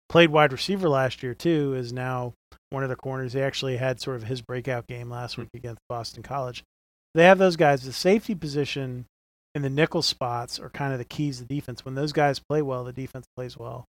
played 0.07 0.31
wide 0.31 0.51
receiver 0.51 0.89
last 0.89 1.21
year 1.21 1.33
too, 1.33 1.75
is 1.75 1.93
now 1.93 2.33
one 2.71 2.83
of 2.83 2.89
the 2.89 2.95
corners. 2.95 3.33
He 3.33 3.41
actually 3.41 3.77
had 3.77 4.01
sort 4.01 4.15
of 4.17 4.23
his 4.23 4.41
breakout 4.41 4.87
game 4.87 5.09
last 5.09 5.37
week 5.37 5.49
against 5.53 5.81
Boston 5.87 6.23
College. 6.23 6.63
They 7.13 7.25
have 7.25 7.37
those 7.37 7.55
guys. 7.55 7.83
The 7.83 7.93
safety 7.93 8.33
position 8.33 9.05
the 9.63 9.69
nickel 9.69 10.01
spots 10.01 10.59
are 10.59 10.69
kind 10.69 10.93
of 10.93 10.99
the 10.99 11.05
keys 11.05 11.39
to 11.39 11.45
defense. 11.45 11.85
When 11.85 11.95
those 11.95 12.13
guys 12.13 12.39
play 12.39 12.61
well, 12.61 12.83
the 12.83 12.93
defense 12.93 13.25
plays 13.35 13.57
well. 13.57 13.85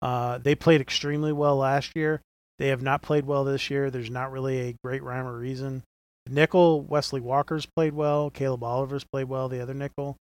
Uh, 0.00 0.38
they 0.38 0.54
played 0.54 0.80
extremely 0.80 1.32
well 1.32 1.56
last 1.56 1.94
year. 1.94 2.20
They 2.58 2.68
have 2.68 2.82
not 2.82 3.02
played 3.02 3.26
well 3.26 3.44
this 3.44 3.70
year. 3.70 3.90
There's 3.90 4.10
not 4.10 4.32
really 4.32 4.60
a 4.60 4.74
great 4.82 5.02
rhyme 5.02 5.26
or 5.26 5.38
reason. 5.38 5.82
The 6.26 6.32
nickel, 6.34 6.82
Wesley 6.82 7.20
Walker's 7.20 7.66
played 7.66 7.94
well. 7.94 8.30
Caleb 8.30 8.62
Oliver's 8.64 9.04
played 9.04 9.28
well, 9.28 9.48
the 9.48 9.60
other 9.60 9.74
nickel. 9.74 10.16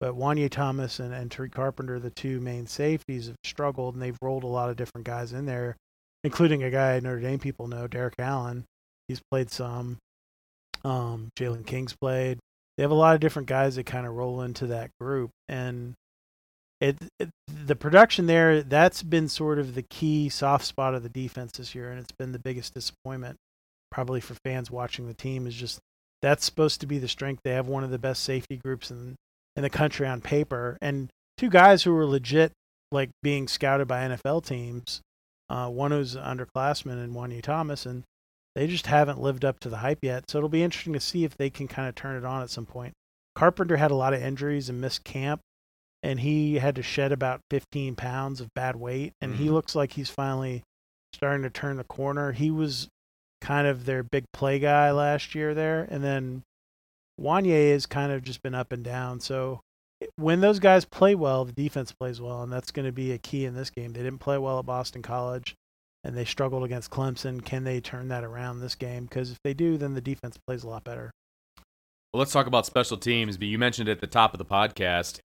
But 0.00 0.14
Juanyeh 0.14 0.50
Thomas 0.50 1.00
and, 1.00 1.14
and 1.14 1.30
Tariq 1.30 1.52
Carpenter, 1.52 1.98
the 1.98 2.10
two 2.10 2.40
main 2.40 2.66
safeties, 2.66 3.28
have 3.28 3.36
struggled, 3.44 3.94
and 3.94 4.02
they've 4.02 4.18
rolled 4.22 4.44
a 4.44 4.48
lot 4.48 4.70
of 4.70 4.76
different 4.76 5.06
guys 5.06 5.32
in 5.32 5.46
there, 5.46 5.76
including 6.22 6.62
a 6.62 6.70
guy 6.70 6.98
Notre 7.00 7.20
Dame 7.20 7.38
people 7.38 7.68
know, 7.68 7.88
Derrik 7.88 8.14
Allen. 8.18 8.64
He's 9.08 9.20
played 9.30 9.50
some. 9.50 9.98
Um, 10.84 11.28
Jalen 11.38 11.66
King's 11.66 11.94
played 11.94 12.38
they 12.76 12.82
have 12.82 12.90
a 12.90 12.94
lot 12.94 13.14
of 13.14 13.20
different 13.20 13.48
guys 13.48 13.76
that 13.76 13.86
kind 13.86 14.06
of 14.06 14.14
roll 14.14 14.42
into 14.42 14.66
that 14.66 14.90
group 15.00 15.30
and 15.48 15.94
it, 16.80 16.98
it, 17.18 17.30
the 17.46 17.76
production 17.76 18.26
there 18.26 18.62
that's 18.62 19.02
been 19.02 19.28
sort 19.28 19.58
of 19.58 19.74
the 19.74 19.82
key 19.82 20.28
soft 20.28 20.64
spot 20.64 20.94
of 20.94 21.02
the 21.02 21.08
defense 21.08 21.52
this 21.52 21.74
year 21.74 21.90
and 21.90 22.00
it's 22.00 22.12
been 22.12 22.32
the 22.32 22.38
biggest 22.38 22.74
disappointment 22.74 23.36
probably 23.90 24.20
for 24.20 24.34
fans 24.44 24.70
watching 24.70 25.06
the 25.06 25.14
team 25.14 25.46
is 25.46 25.54
just 25.54 25.78
that's 26.20 26.44
supposed 26.44 26.80
to 26.80 26.86
be 26.86 26.98
the 26.98 27.06
strength. 27.06 27.42
They 27.44 27.52
have 27.52 27.68
one 27.68 27.84
of 27.84 27.90
the 27.90 27.98
best 27.98 28.22
safety 28.22 28.56
groups 28.56 28.90
in 28.90 29.14
in 29.56 29.62
the 29.62 29.70
country 29.70 30.06
on 30.06 30.20
paper 30.20 30.76
and 30.80 31.10
two 31.38 31.48
guys 31.48 31.84
who 31.84 31.94
were 31.94 32.06
legit 32.06 32.50
like 32.90 33.10
being 33.22 33.46
scouted 33.46 33.86
by 33.86 34.08
NFL 34.08 34.44
teams 34.44 35.00
uh, 35.48 35.68
one 35.68 35.92
who's 35.92 36.16
an 36.16 36.22
underclassman 36.22 37.02
and 37.04 37.14
Juanyeh 37.14 37.42
Thomas 37.42 37.86
and 37.86 38.02
they 38.54 38.66
just 38.66 38.86
haven't 38.86 39.20
lived 39.20 39.44
up 39.44 39.58
to 39.60 39.68
the 39.68 39.78
hype 39.78 39.98
yet. 40.02 40.30
So 40.30 40.38
it'll 40.38 40.48
be 40.48 40.62
interesting 40.62 40.92
to 40.92 41.00
see 41.00 41.24
if 41.24 41.36
they 41.36 41.50
can 41.50 41.68
kind 41.68 41.88
of 41.88 41.94
turn 41.94 42.16
it 42.16 42.24
on 42.24 42.42
at 42.42 42.50
some 42.50 42.66
point. 42.66 42.92
Carpenter 43.34 43.76
had 43.76 43.90
a 43.90 43.96
lot 43.96 44.14
of 44.14 44.22
injuries 44.22 44.68
and 44.68 44.80
missed 44.80 45.02
camp, 45.02 45.40
and 46.02 46.20
he 46.20 46.56
had 46.56 46.76
to 46.76 46.82
shed 46.82 47.10
about 47.10 47.40
15 47.50 47.96
pounds 47.96 48.40
of 48.40 48.48
bad 48.54 48.76
weight. 48.76 49.12
And 49.20 49.34
mm-hmm. 49.34 49.42
he 49.42 49.50
looks 49.50 49.74
like 49.74 49.94
he's 49.94 50.10
finally 50.10 50.62
starting 51.12 51.42
to 51.42 51.50
turn 51.50 51.76
the 51.76 51.84
corner. 51.84 52.32
He 52.32 52.50
was 52.50 52.88
kind 53.40 53.66
of 53.66 53.86
their 53.86 54.02
big 54.02 54.24
play 54.32 54.58
guy 54.58 54.92
last 54.92 55.34
year 55.34 55.52
there, 55.52 55.86
and 55.90 56.04
then 56.04 56.42
Juanyeh 57.20 57.72
has 57.72 57.86
kind 57.86 58.12
of 58.12 58.22
just 58.22 58.42
been 58.42 58.54
up 58.54 58.72
and 58.72 58.84
down. 58.84 59.18
So 59.20 59.60
when 60.16 60.40
those 60.40 60.60
guys 60.60 60.84
play 60.84 61.14
well, 61.14 61.44
the 61.44 61.52
defense 61.52 61.92
plays 61.92 62.20
well, 62.20 62.42
and 62.42 62.52
that's 62.52 62.70
going 62.70 62.86
to 62.86 62.92
be 62.92 63.10
a 63.10 63.18
key 63.18 63.44
in 63.44 63.54
this 63.54 63.70
game. 63.70 63.92
They 63.92 64.02
didn't 64.02 64.20
play 64.20 64.38
well 64.38 64.60
at 64.60 64.66
Boston 64.66 65.02
College 65.02 65.54
and 66.04 66.16
they 66.16 66.24
struggled 66.24 66.62
against 66.62 66.90
Clemson. 66.90 67.44
Can 67.44 67.64
they 67.64 67.80
turn 67.80 68.08
that 68.08 68.22
around 68.22 68.60
this 68.60 68.74
game? 68.74 69.04
Because 69.04 69.30
if 69.30 69.38
they 69.42 69.54
do, 69.54 69.78
then 69.78 69.94
the 69.94 70.00
defense 70.00 70.38
plays 70.46 70.62
a 70.62 70.68
lot 70.68 70.84
better. 70.84 71.10
Well, 72.12 72.18
let's 72.18 72.32
talk 72.32 72.46
about 72.46 72.66
special 72.66 72.98
teams. 72.98 73.36
But 73.38 73.48
you 73.48 73.58
mentioned 73.58 73.88
it 73.88 73.92
at 73.92 74.00
the 74.00 74.06
top 74.06 74.34
of 74.34 74.38
the 74.38 74.44
podcast, 74.44 75.18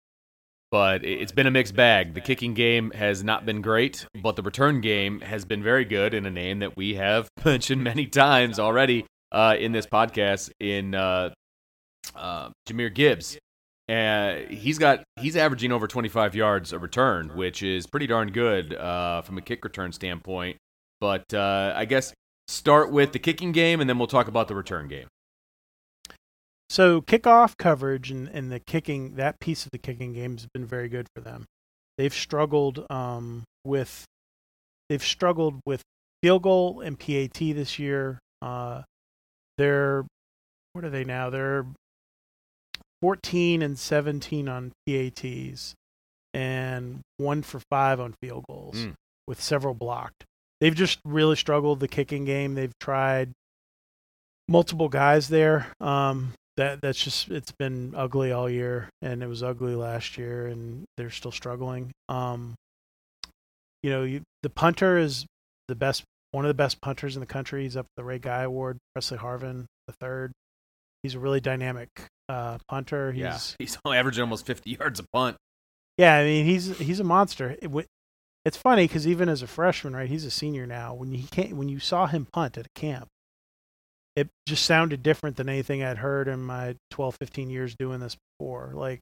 but 0.71 1.03
it's 1.03 1.31
been 1.31 1.47
a 1.47 1.51
mixed 1.51 1.75
bag. 1.75 2.13
The 2.13 2.21
kicking 2.21 2.53
game 2.53 2.91
has 2.91 3.23
not 3.23 3.45
been 3.45 3.61
great, 3.61 4.05
but 4.21 4.35
the 4.35 4.43
return 4.43 4.79
game 4.79 5.19
has 5.21 5.43
been 5.43 5.63
very 5.63 5.83
good 5.83 6.13
in 6.13 6.25
a 6.25 6.31
name 6.31 6.59
that 6.59 6.77
we 6.77 6.95
have 6.95 7.27
mentioned 7.45 7.83
many 7.83 8.05
times 8.05 8.59
already 8.59 9.05
uh, 9.31 9.55
in 9.59 9.71
this 9.71 9.87
podcast. 9.87 10.51
In 10.59 10.93
uh, 10.93 11.31
uh, 12.15 12.49
Jahmyr 12.69 12.93
Gibbs, 12.93 13.37
and 13.87 14.49
he's 14.51 14.77
got 14.77 15.03
he's 15.19 15.35
averaging 15.35 15.71
over 15.71 15.87
25 15.87 16.35
yards 16.35 16.71
a 16.71 16.79
return, 16.79 17.35
which 17.35 17.63
is 17.63 17.87
pretty 17.87 18.07
darn 18.07 18.31
good 18.31 18.75
uh, 18.75 19.23
from 19.23 19.39
a 19.39 19.41
kick 19.41 19.63
return 19.63 19.91
standpoint. 19.91 20.57
But 20.99 21.33
uh, 21.33 21.73
I 21.75 21.85
guess 21.85 22.13
start 22.47 22.91
with 22.91 23.11
the 23.11 23.19
kicking 23.19 23.51
game, 23.51 23.79
and 23.79 23.89
then 23.89 23.97
we'll 23.97 24.07
talk 24.07 24.27
about 24.27 24.47
the 24.47 24.55
return 24.55 24.87
game. 24.87 25.07
So 26.69 27.01
kickoff 27.01 27.57
coverage 27.57 28.11
and, 28.11 28.27
and 28.27 28.51
the 28.51 28.59
kicking 28.59 29.15
that 29.15 29.39
piece 29.39 29.65
of 29.65 29.71
the 29.71 29.77
kicking 29.77 30.13
game 30.13 30.33
has 30.33 30.47
been 30.53 30.65
very 30.65 30.89
good 30.89 31.07
for 31.15 31.21
them. 31.21 31.45
They've 31.97 32.13
struggled 32.13 32.85
um, 32.89 33.43
with 33.63 34.05
they've 34.89 35.03
struggled 35.03 35.59
with 35.65 35.81
field 36.21 36.43
goal 36.43 36.81
and 36.81 36.99
PAT 36.99 37.33
this 37.33 37.79
year. 37.79 38.19
Uh, 38.41 38.83
they're 39.57 40.05
what 40.73 40.83
are 40.83 40.89
they 40.89 41.03
now? 41.03 41.29
They're 41.29 41.65
14 43.01 43.61
and 43.61 43.79
17 43.79 44.49
on 44.49 44.71
PATs 44.87 45.73
and 46.33 46.99
one 47.17 47.41
for 47.41 47.61
five 47.71 47.99
on 47.99 48.13
field 48.21 48.45
goals 48.47 48.75
mm. 48.75 48.93
with 49.27 49.41
several 49.41 49.73
blocked 49.73 50.25
they've 50.59 50.75
just 50.75 50.99
really 51.05 51.35
struggled 51.35 51.79
the 51.79 51.87
kicking 51.87 52.25
game. 52.25 52.55
They've 52.55 52.77
tried 52.79 53.31
multiple 54.47 54.89
guys 54.89 55.27
there. 55.29 55.67
Um, 55.79 56.33
that 56.57 56.81
that's 56.81 57.01
just 57.01 57.29
it's 57.29 57.51
been 57.51 57.93
ugly 57.95 58.31
all 58.31 58.49
year, 58.49 58.89
and 59.01 59.21
it 59.21 59.27
was 59.27 59.43
ugly 59.43 59.75
last 59.75 60.17
year, 60.17 60.47
and 60.47 60.85
they're 60.97 61.11
still 61.11 61.31
struggling. 61.31 61.91
Um, 62.09 62.55
you 63.83 63.91
know, 63.91 64.03
you, 64.03 64.21
the 64.41 64.49
punter 64.49 64.97
is 64.97 65.25
the 65.67 65.75
best, 65.75 66.03
one 66.31 66.45
of 66.45 66.49
the 66.49 66.55
best 66.55 66.81
punters 66.81 67.15
in 67.15 67.19
the 67.19 67.27
country. 67.27 67.63
He's 67.63 67.77
up 67.77 67.85
the 67.95 68.03
Ray 68.03 68.17
Guy 68.17 68.41
Award. 68.41 68.77
Pressley 68.93 69.19
Harvin, 69.19 69.65
the 69.85 69.93
third. 69.93 70.31
He's 71.03 71.13
a 71.13 71.19
really 71.19 71.39
dynamic 71.39 71.89
uh, 72.27 72.57
punter. 72.67 73.11
He's, 73.11 73.21
yeah, 73.21 73.39
he's 73.59 73.77
averaging 73.85 74.23
almost 74.23 74.45
50 74.47 74.71
yards 74.71 74.99
a 74.99 75.03
punt. 75.13 75.37
Yeah, 75.97 76.15
I 76.15 76.23
mean 76.23 76.45
he's 76.45 76.77
he's 76.79 76.99
a 76.99 77.03
monster. 77.03 77.55
It, 78.47 78.49
it's 78.49 78.57
funny 78.57 78.85
because 78.85 79.07
even 79.07 79.29
as 79.29 79.41
a 79.41 79.47
freshman, 79.47 79.95
right? 79.95 80.09
He's 80.09 80.25
a 80.25 80.31
senior 80.31 80.65
now. 80.65 80.93
When 80.93 81.11
he 81.13 81.27
came, 81.27 81.57
when 81.57 81.69
you 81.69 81.79
saw 81.79 82.07
him 82.07 82.27
punt 82.31 82.57
at 82.57 82.67
a 82.67 82.79
camp, 82.79 83.07
it 84.15 84.29
just 84.47 84.65
sounded 84.65 85.03
different 85.03 85.37
than 85.37 85.49
anything 85.49 85.83
I'd 85.83 85.97
heard 85.99 86.27
in 86.27 86.41
my 86.41 86.75
12, 86.91 87.17
15 87.19 87.49
years 87.49 87.75
doing 87.77 87.99
this 87.99 88.15
before. 88.39 88.71
Like 88.73 88.99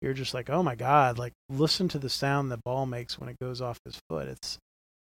you're 0.00 0.14
just 0.14 0.32
like, 0.32 0.48
oh 0.48 0.62
my 0.62 0.74
god, 0.74 1.18
like 1.18 1.32
listen 1.50 1.88
to 1.88 1.98
the 1.98 2.08
sound 2.08 2.50
the 2.50 2.60
ball 2.64 2.86
makes 2.86 3.18
when 3.18 3.28
it 3.28 3.38
goes 3.40 3.60
off 3.60 3.78
his 3.84 4.00
foot. 4.08 4.28
It's 4.28 4.58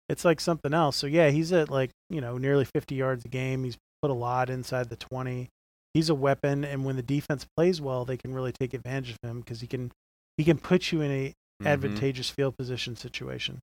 it's 0.08 0.24
like 0.24 0.40
something 0.40 0.74
else. 0.74 0.96
So 0.96 1.06
yeah, 1.06 1.30
he's 1.30 1.52
at 1.52 1.70
like 1.70 1.90
you 2.10 2.20
know 2.20 2.36
nearly 2.36 2.64
50 2.64 2.94
yards 2.94 3.24
a 3.24 3.28
game. 3.28 3.64
He's 3.64 3.78
put 4.02 4.10
a 4.10 4.14
lot 4.14 4.50
inside 4.50 4.90
the 4.90 4.96
20. 4.96 5.48
He's 5.94 6.10
a 6.10 6.14
weapon, 6.14 6.64
and 6.64 6.84
when 6.84 6.96
the 6.96 7.02
defense 7.02 7.46
plays 7.56 7.80
well, 7.80 8.04
they 8.04 8.16
can 8.16 8.34
really 8.34 8.52
take 8.52 8.74
advantage 8.74 9.10
of 9.10 9.30
him 9.30 9.40
because 9.40 9.60
he 9.60 9.66
can 9.66 9.92
he 10.36 10.44
can 10.44 10.58
put 10.58 10.90
you 10.90 11.00
in 11.00 11.10
a 11.10 11.32
mm-hmm. 11.62 11.68
advantageous 11.68 12.30
field 12.30 12.56
position 12.56 12.96
situation. 12.96 13.60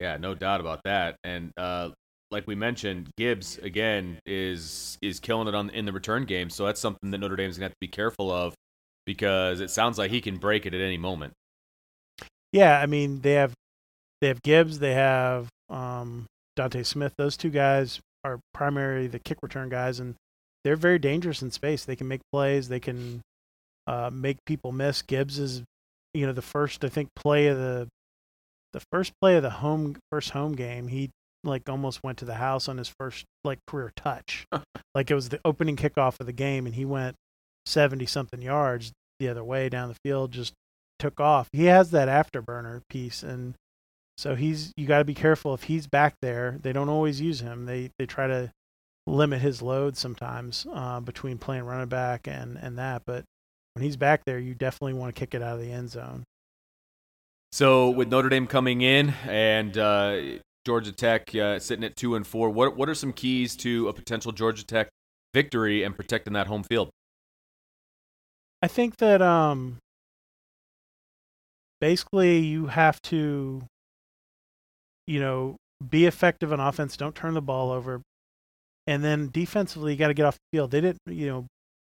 Yeah, 0.00 0.16
no 0.18 0.34
doubt 0.34 0.60
about 0.60 0.80
that. 0.84 1.16
And 1.24 1.52
uh, 1.56 1.90
like 2.30 2.46
we 2.46 2.54
mentioned, 2.54 3.10
Gibbs 3.16 3.58
again 3.58 4.18
is 4.26 4.98
is 5.00 5.20
killing 5.20 5.48
it 5.48 5.54
on 5.54 5.70
in 5.70 5.84
the 5.86 5.92
return 5.92 6.24
game. 6.24 6.50
So 6.50 6.66
that's 6.66 6.80
something 6.80 7.10
that 7.10 7.18
Notre 7.18 7.36
Dame's 7.36 7.56
gonna 7.56 7.66
have 7.66 7.72
to 7.72 7.80
be 7.80 7.88
careful 7.88 8.30
of 8.30 8.54
because 9.06 9.60
it 9.60 9.70
sounds 9.70 9.98
like 9.98 10.10
he 10.10 10.20
can 10.20 10.36
break 10.36 10.66
it 10.66 10.74
at 10.74 10.80
any 10.80 10.98
moment. 10.98 11.32
Yeah, 12.52 12.78
I 12.78 12.86
mean 12.86 13.20
they 13.20 13.32
have 13.32 13.54
they 14.20 14.28
have 14.28 14.42
Gibbs, 14.42 14.78
they 14.78 14.94
have 14.94 15.48
um, 15.68 16.26
Dontae 16.58 16.84
Smith. 16.84 17.14
Those 17.16 17.36
two 17.36 17.50
guys 17.50 18.00
are 18.24 18.40
primarily 18.52 19.06
the 19.06 19.18
kick 19.18 19.38
return 19.42 19.68
guys, 19.68 20.00
and 20.00 20.14
they're 20.64 20.76
very 20.76 20.98
dangerous 20.98 21.42
in 21.42 21.50
space. 21.50 21.84
They 21.84 21.96
can 21.96 22.08
make 22.08 22.22
plays. 22.32 22.68
They 22.68 22.80
can 22.80 23.20
uh, 23.86 24.10
make 24.12 24.38
people 24.46 24.72
miss. 24.72 25.02
Gibbs 25.02 25.38
is, 25.38 25.62
you 26.16 26.26
know, 26.26 26.32
the 26.32 26.42
first 26.42 26.84
I 26.84 26.88
think 26.88 27.10
play 27.14 27.48
of 27.48 27.58
the 27.58 27.88
the 28.72 28.82
first 28.92 29.12
play 29.20 29.36
of 29.36 29.42
the 29.42 29.50
home 29.50 29.96
first 30.10 30.30
home 30.30 30.54
game. 30.54 30.88
He 30.88 31.10
like 31.44 31.68
almost 31.68 32.02
went 32.02 32.18
to 32.18 32.24
the 32.24 32.34
house 32.34 32.68
on 32.68 32.78
his 32.78 32.92
first 33.00 33.24
like 33.44 33.58
career 33.66 33.92
touch. 33.96 34.46
like 34.94 35.10
it 35.10 35.14
was 35.14 35.28
the 35.28 35.40
opening 35.44 35.76
kickoff 35.76 36.20
of 36.20 36.26
the 36.26 36.32
game 36.32 36.66
and 36.66 36.74
he 36.74 36.84
went 36.84 37.16
70 37.66 38.06
something 38.06 38.42
yards 38.42 38.92
the 39.18 39.28
other 39.28 39.44
way 39.44 39.68
down 39.68 39.88
the 39.88 39.96
field 40.04 40.32
just 40.32 40.52
took 40.98 41.20
off. 41.20 41.48
He 41.52 41.66
has 41.66 41.90
that 41.92 42.08
afterburner 42.08 42.82
piece 42.88 43.22
and 43.22 43.54
so 44.18 44.34
he's 44.34 44.72
you 44.76 44.86
got 44.86 44.98
to 44.98 45.04
be 45.04 45.14
careful 45.14 45.54
if 45.54 45.64
he's 45.64 45.86
back 45.86 46.14
there. 46.22 46.58
They 46.60 46.72
don't 46.72 46.88
always 46.88 47.20
use 47.20 47.40
him. 47.40 47.66
They 47.66 47.90
they 47.98 48.06
try 48.06 48.26
to 48.26 48.50
limit 49.06 49.40
his 49.40 49.62
load 49.62 49.96
sometimes 49.96 50.66
uh, 50.72 51.00
between 51.00 51.38
playing 51.38 51.64
running 51.64 51.88
back 51.88 52.26
and 52.26 52.58
and 52.60 52.78
that, 52.78 53.02
but 53.06 53.24
when 53.76 53.82
he's 53.82 53.98
back 53.98 54.24
there, 54.24 54.38
you 54.38 54.54
definitely 54.54 54.94
want 54.94 55.14
to 55.14 55.18
kick 55.18 55.34
it 55.34 55.42
out 55.42 55.52
of 55.52 55.60
the 55.60 55.70
end 55.70 55.90
zone. 55.90 56.24
So 57.52 57.90
with 57.90 58.08
Notre 58.08 58.30
Dame 58.30 58.46
coming 58.46 58.80
in 58.80 59.12
and 59.28 59.76
uh, 59.76 60.18
Georgia 60.64 60.92
Tech 60.92 61.34
uh, 61.34 61.58
sitting 61.58 61.84
at 61.84 61.94
two 61.94 62.14
and 62.14 62.26
four. 62.26 62.48
What 62.48 62.74
what 62.74 62.88
are 62.88 62.94
some 62.94 63.12
keys 63.12 63.54
to 63.56 63.88
a 63.88 63.92
potential 63.92 64.32
Georgia 64.32 64.64
Tech 64.64 64.88
victory 65.34 65.82
and 65.82 65.94
protecting 65.94 66.32
that 66.32 66.46
home 66.46 66.62
field? 66.62 66.88
I 68.62 68.68
think 68.68 68.96
that 68.96 69.20
um, 69.20 69.76
basically 71.82 72.38
you 72.38 72.68
have 72.68 73.02
to, 73.02 73.62
you 75.06 75.20
know, 75.20 75.56
be 75.86 76.06
effective 76.06 76.50
on 76.50 76.60
offense. 76.60 76.96
Don't 76.96 77.14
turn 77.14 77.34
the 77.34 77.42
ball 77.42 77.70
over, 77.70 78.00
and 78.86 79.04
then 79.04 79.28
defensively 79.30 79.92
you 79.92 79.98
got 79.98 80.08
to 80.08 80.14
get 80.14 80.24
off 80.24 80.36
the 80.36 80.56
field. 80.56 80.70
They 80.70 80.80
didn't, 80.80 81.00
you 81.06 81.26
know, 81.26 81.46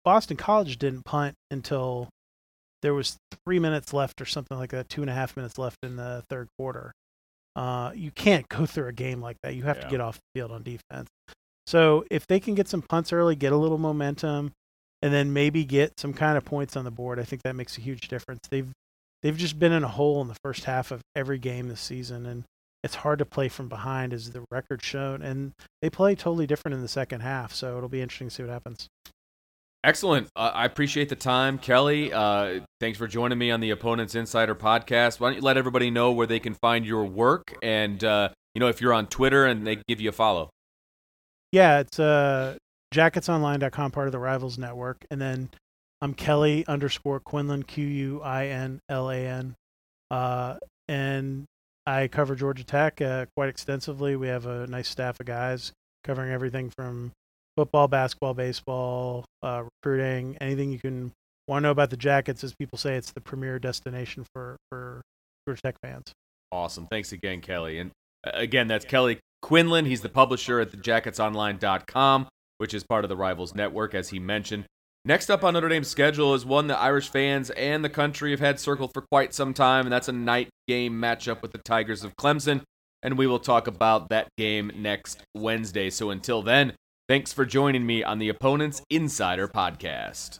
Boston 0.08 0.38
College 0.38 0.78
didn't 0.78 1.04
punt 1.04 1.36
until 1.52 2.08
there 2.82 2.94
was 2.94 3.18
three 3.44 3.60
minutes 3.60 3.92
left 3.92 4.22
or 4.22 4.26
something 4.26 4.58
like 4.58 4.70
that, 4.70 4.88
two 4.88 5.02
and 5.02 5.10
a 5.10 5.14
half 5.14 5.36
minutes 5.36 5.58
left 5.58 5.76
in 5.84 5.98
the 5.98 6.24
third 6.30 6.48
quarter. 6.58 6.94
Uh, 7.58 7.92
you 7.94 8.12
can't 8.12 8.48
go 8.48 8.66
through 8.66 8.88
a 8.88 8.94
game 8.94 9.20
like 9.20 9.36
that. 9.44 9.54
You 9.54 9.64
have 9.64 9.76
yeah. 9.76 9.84
to 9.84 9.90
get 9.90 10.00
off 10.00 10.16
the 10.16 10.40
field 10.40 10.52
on 10.54 10.64
defense. 10.64 11.10
So 11.66 12.06
if 12.10 12.26
they 12.26 12.40
can 12.40 12.56
get 12.56 12.70
some 12.70 12.82
punts 12.82 13.12
early, 13.12 13.36
get 13.36 13.52
a 13.52 13.58
little 13.58 13.78
momentum, 13.78 14.54
and 15.02 15.14
then 15.14 15.34
maybe 15.34 15.66
get 15.66 16.00
some 16.00 16.14
kind 16.14 16.38
of 16.38 16.46
points 16.46 16.78
on 16.78 16.86
the 16.86 16.92
board, 16.92 17.20
I 17.20 17.24
think 17.24 17.42
that 17.44 17.58
makes 17.58 17.78
a 17.78 17.82
huge 17.82 18.08
difference. 18.08 18.48
They've 18.50 18.72
they've 19.24 19.36
just 19.36 19.60
been 19.60 19.74
in 19.74 19.84
a 19.84 19.90
hole 19.90 20.22
in 20.22 20.30
the 20.30 20.38
first 20.42 20.64
half 20.64 20.90
of 20.90 21.02
every 21.18 21.38
game 21.38 21.68
this 21.68 21.82
season, 21.82 22.26
and 22.26 22.46
it's 22.82 22.96
hard 22.96 23.20
to 23.20 23.26
play 23.26 23.50
from 23.50 23.68
behind, 23.68 24.14
as 24.14 24.32
the 24.32 24.46
record 24.52 24.82
shown. 24.82 25.22
And 25.22 25.52
they 25.82 25.90
play 25.90 26.16
totally 26.16 26.48
different 26.48 26.76
in 26.76 26.82
the 26.82 26.88
second 26.88 27.20
half, 27.20 27.54
so 27.54 27.76
it'll 27.76 27.90
be 27.90 28.02
interesting 28.02 28.30
to 28.30 28.34
see 28.34 28.44
what 28.44 28.54
happens. 28.54 28.88
Excellent. 29.84 30.28
Uh, 30.36 30.52
I 30.54 30.66
appreciate 30.66 31.10
the 31.10 31.16
time, 31.16 31.58
Kelly. 31.58 32.12
Uh, 32.12 32.62
thanks 32.80 32.98
for 32.98 33.08
joining 33.08 33.38
me 33.38 33.52
on 33.52 33.60
the 33.62 33.70
Opponents 33.70 34.16
Insider 34.16 34.56
podcast. 34.56 35.20
Why 35.20 35.30
don't 35.30 35.38
you 35.38 35.42
let 35.42 35.56
everybody 35.58 35.92
know 35.92 36.12
where 36.12 36.28
they 36.28 36.40
can 36.40 36.56
find 36.56 36.86
your 36.86 37.06
work 37.06 37.56
and, 37.62 38.04
uh, 38.04 38.30
you 38.54 38.60
know, 38.60 38.68
if 38.68 38.82
you're 38.82 38.94
on 38.94 39.08
Twitter 39.08 39.46
and 39.46 39.66
they 39.66 39.78
give 39.88 40.02
you 40.02 40.10
a 40.10 40.14
follow? 40.14 40.50
Yeah, 41.52 41.80
it's 41.80 42.00
uh, 42.00 42.58
jacketsonline.com, 42.94 43.92
part 43.92 44.08
of 44.08 44.12
the 44.12 44.20
Rivals 44.20 44.58
Network. 44.58 45.06
And 45.10 45.22
then 45.22 45.50
I'm 46.02 46.14
Kelly 46.14 46.66
underscore 46.68 47.20
Quinlan, 47.20 47.64
Q 47.64 47.86
U 47.86 48.22
I 48.22 48.48
N 48.48 48.80
L 48.90 49.10
A 49.10 49.26
N. 49.26 49.56
Uh, 50.12 50.58
and 50.88 51.46
I 51.86 52.08
cover 52.08 52.36
Georgia 52.36 52.64
Tech 52.64 53.02
uh, 53.02 53.28
quite 53.36 53.50
extensively. 53.50 54.16
We 54.16 54.28
have 54.28 54.46
a 54.46 54.68
nice 54.68 54.90
staff 54.90 55.20
of 55.20 55.26
guys 55.26 55.72
covering 56.04 56.32
everything 56.32 56.72
from 56.76 57.12
football, 57.58 57.88
basketball, 57.88 58.34
baseball, 58.34 59.26
uh, 59.44 59.64
recruiting, 59.64 60.38
anything 60.40 60.72
you 60.72 60.80
can 60.80 61.12
want 61.48 61.64
to 61.64 61.68
know 61.68 61.72
about 61.72 61.90
the 61.90 61.98
Jackets. 61.98 62.44
As 62.44 62.54
people 62.54 62.78
say, 62.78 62.96
it's 62.96 63.12
the 63.12 63.22
premier 63.22 63.60
destination 63.60 64.26
for 64.34 64.58
for 64.70 65.02
Georgia 65.46 65.62
Tech 65.62 65.76
fans. 65.82 66.14
Awesome. 66.52 66.88
Thanks 66.88 67.12
again, 67.12 67.42
Kelly. 67.42 67.80
And 67.80 67.92
uh, 68.26 68.32
again, 68.34 68.68
that's 68.68 68.86
Kelly 68.86 69.20
Quinlan. 69.42 69.86
He's 69.86 70.02
the 70.02 70.10
publisher 70.10 70.60
at 70.60 70.72
thejacketsonline.com, 70.72 72.28
which 72.60 72.74
is 72.74 72.84
part 72.84 73.04
of 73.04 73.10
the 73.10 73.18
Rivals 73.18 73.54
Network, 73.54 73.94
as 73.94 74.10
he 74.10 74.20
mentioned. 74.20 74.66
Next 75.06 75.30
up 75.30 75.44
on 75.44 75.54
Notre 75.54 75.70
Dame's 75.70 75.88
schedule 75.88 76.34
is 76.34 76.46
one 76.46 76.68
that 76.68 76.80
Irish 76.80 77.10
fans 77.10 77.50
and 77.52 77.84
the 77.84 77.90
country 77.90 78.32
have 78.32 78.42
had 78.42 78.60
circled 78.60 78.92
for 78.94 79.04
quite 79.10 79.34
some 79.34 79.54
time, 79.54 79.86
and 79.86 79.94
that's 79.94 80.10
a 80.10 80.14
night 80.14 80.50
game 80.68 81.00
matchup 81.00 81.42
with 81.42 81.54
the 81.54 81.60
Tigers 81.60 82.04
of 82.04 82.16
Clemson. 82.18 82.62
And 83.02 83.18
we 83.18 83.28
will 83.28 83.40
talk 83.40 83.68
about 83.68 84.10
that 84.10 84.28
game 84.38 84.72
next 84.76 85.22
Wednesday. 85.34 85.90
So 85.90 86.10
until 86.10 86.42
then, 86.42 86.74
Thanks 87.08 87.32
for 87.32 87.46
joining 87.46 87.86
me 87.86 88.04
on 88.04 88.20
the 88.20 88.28
Opponents 88.28 88.82
Insider 88.90 89.48
Podcast. 89.48 90.40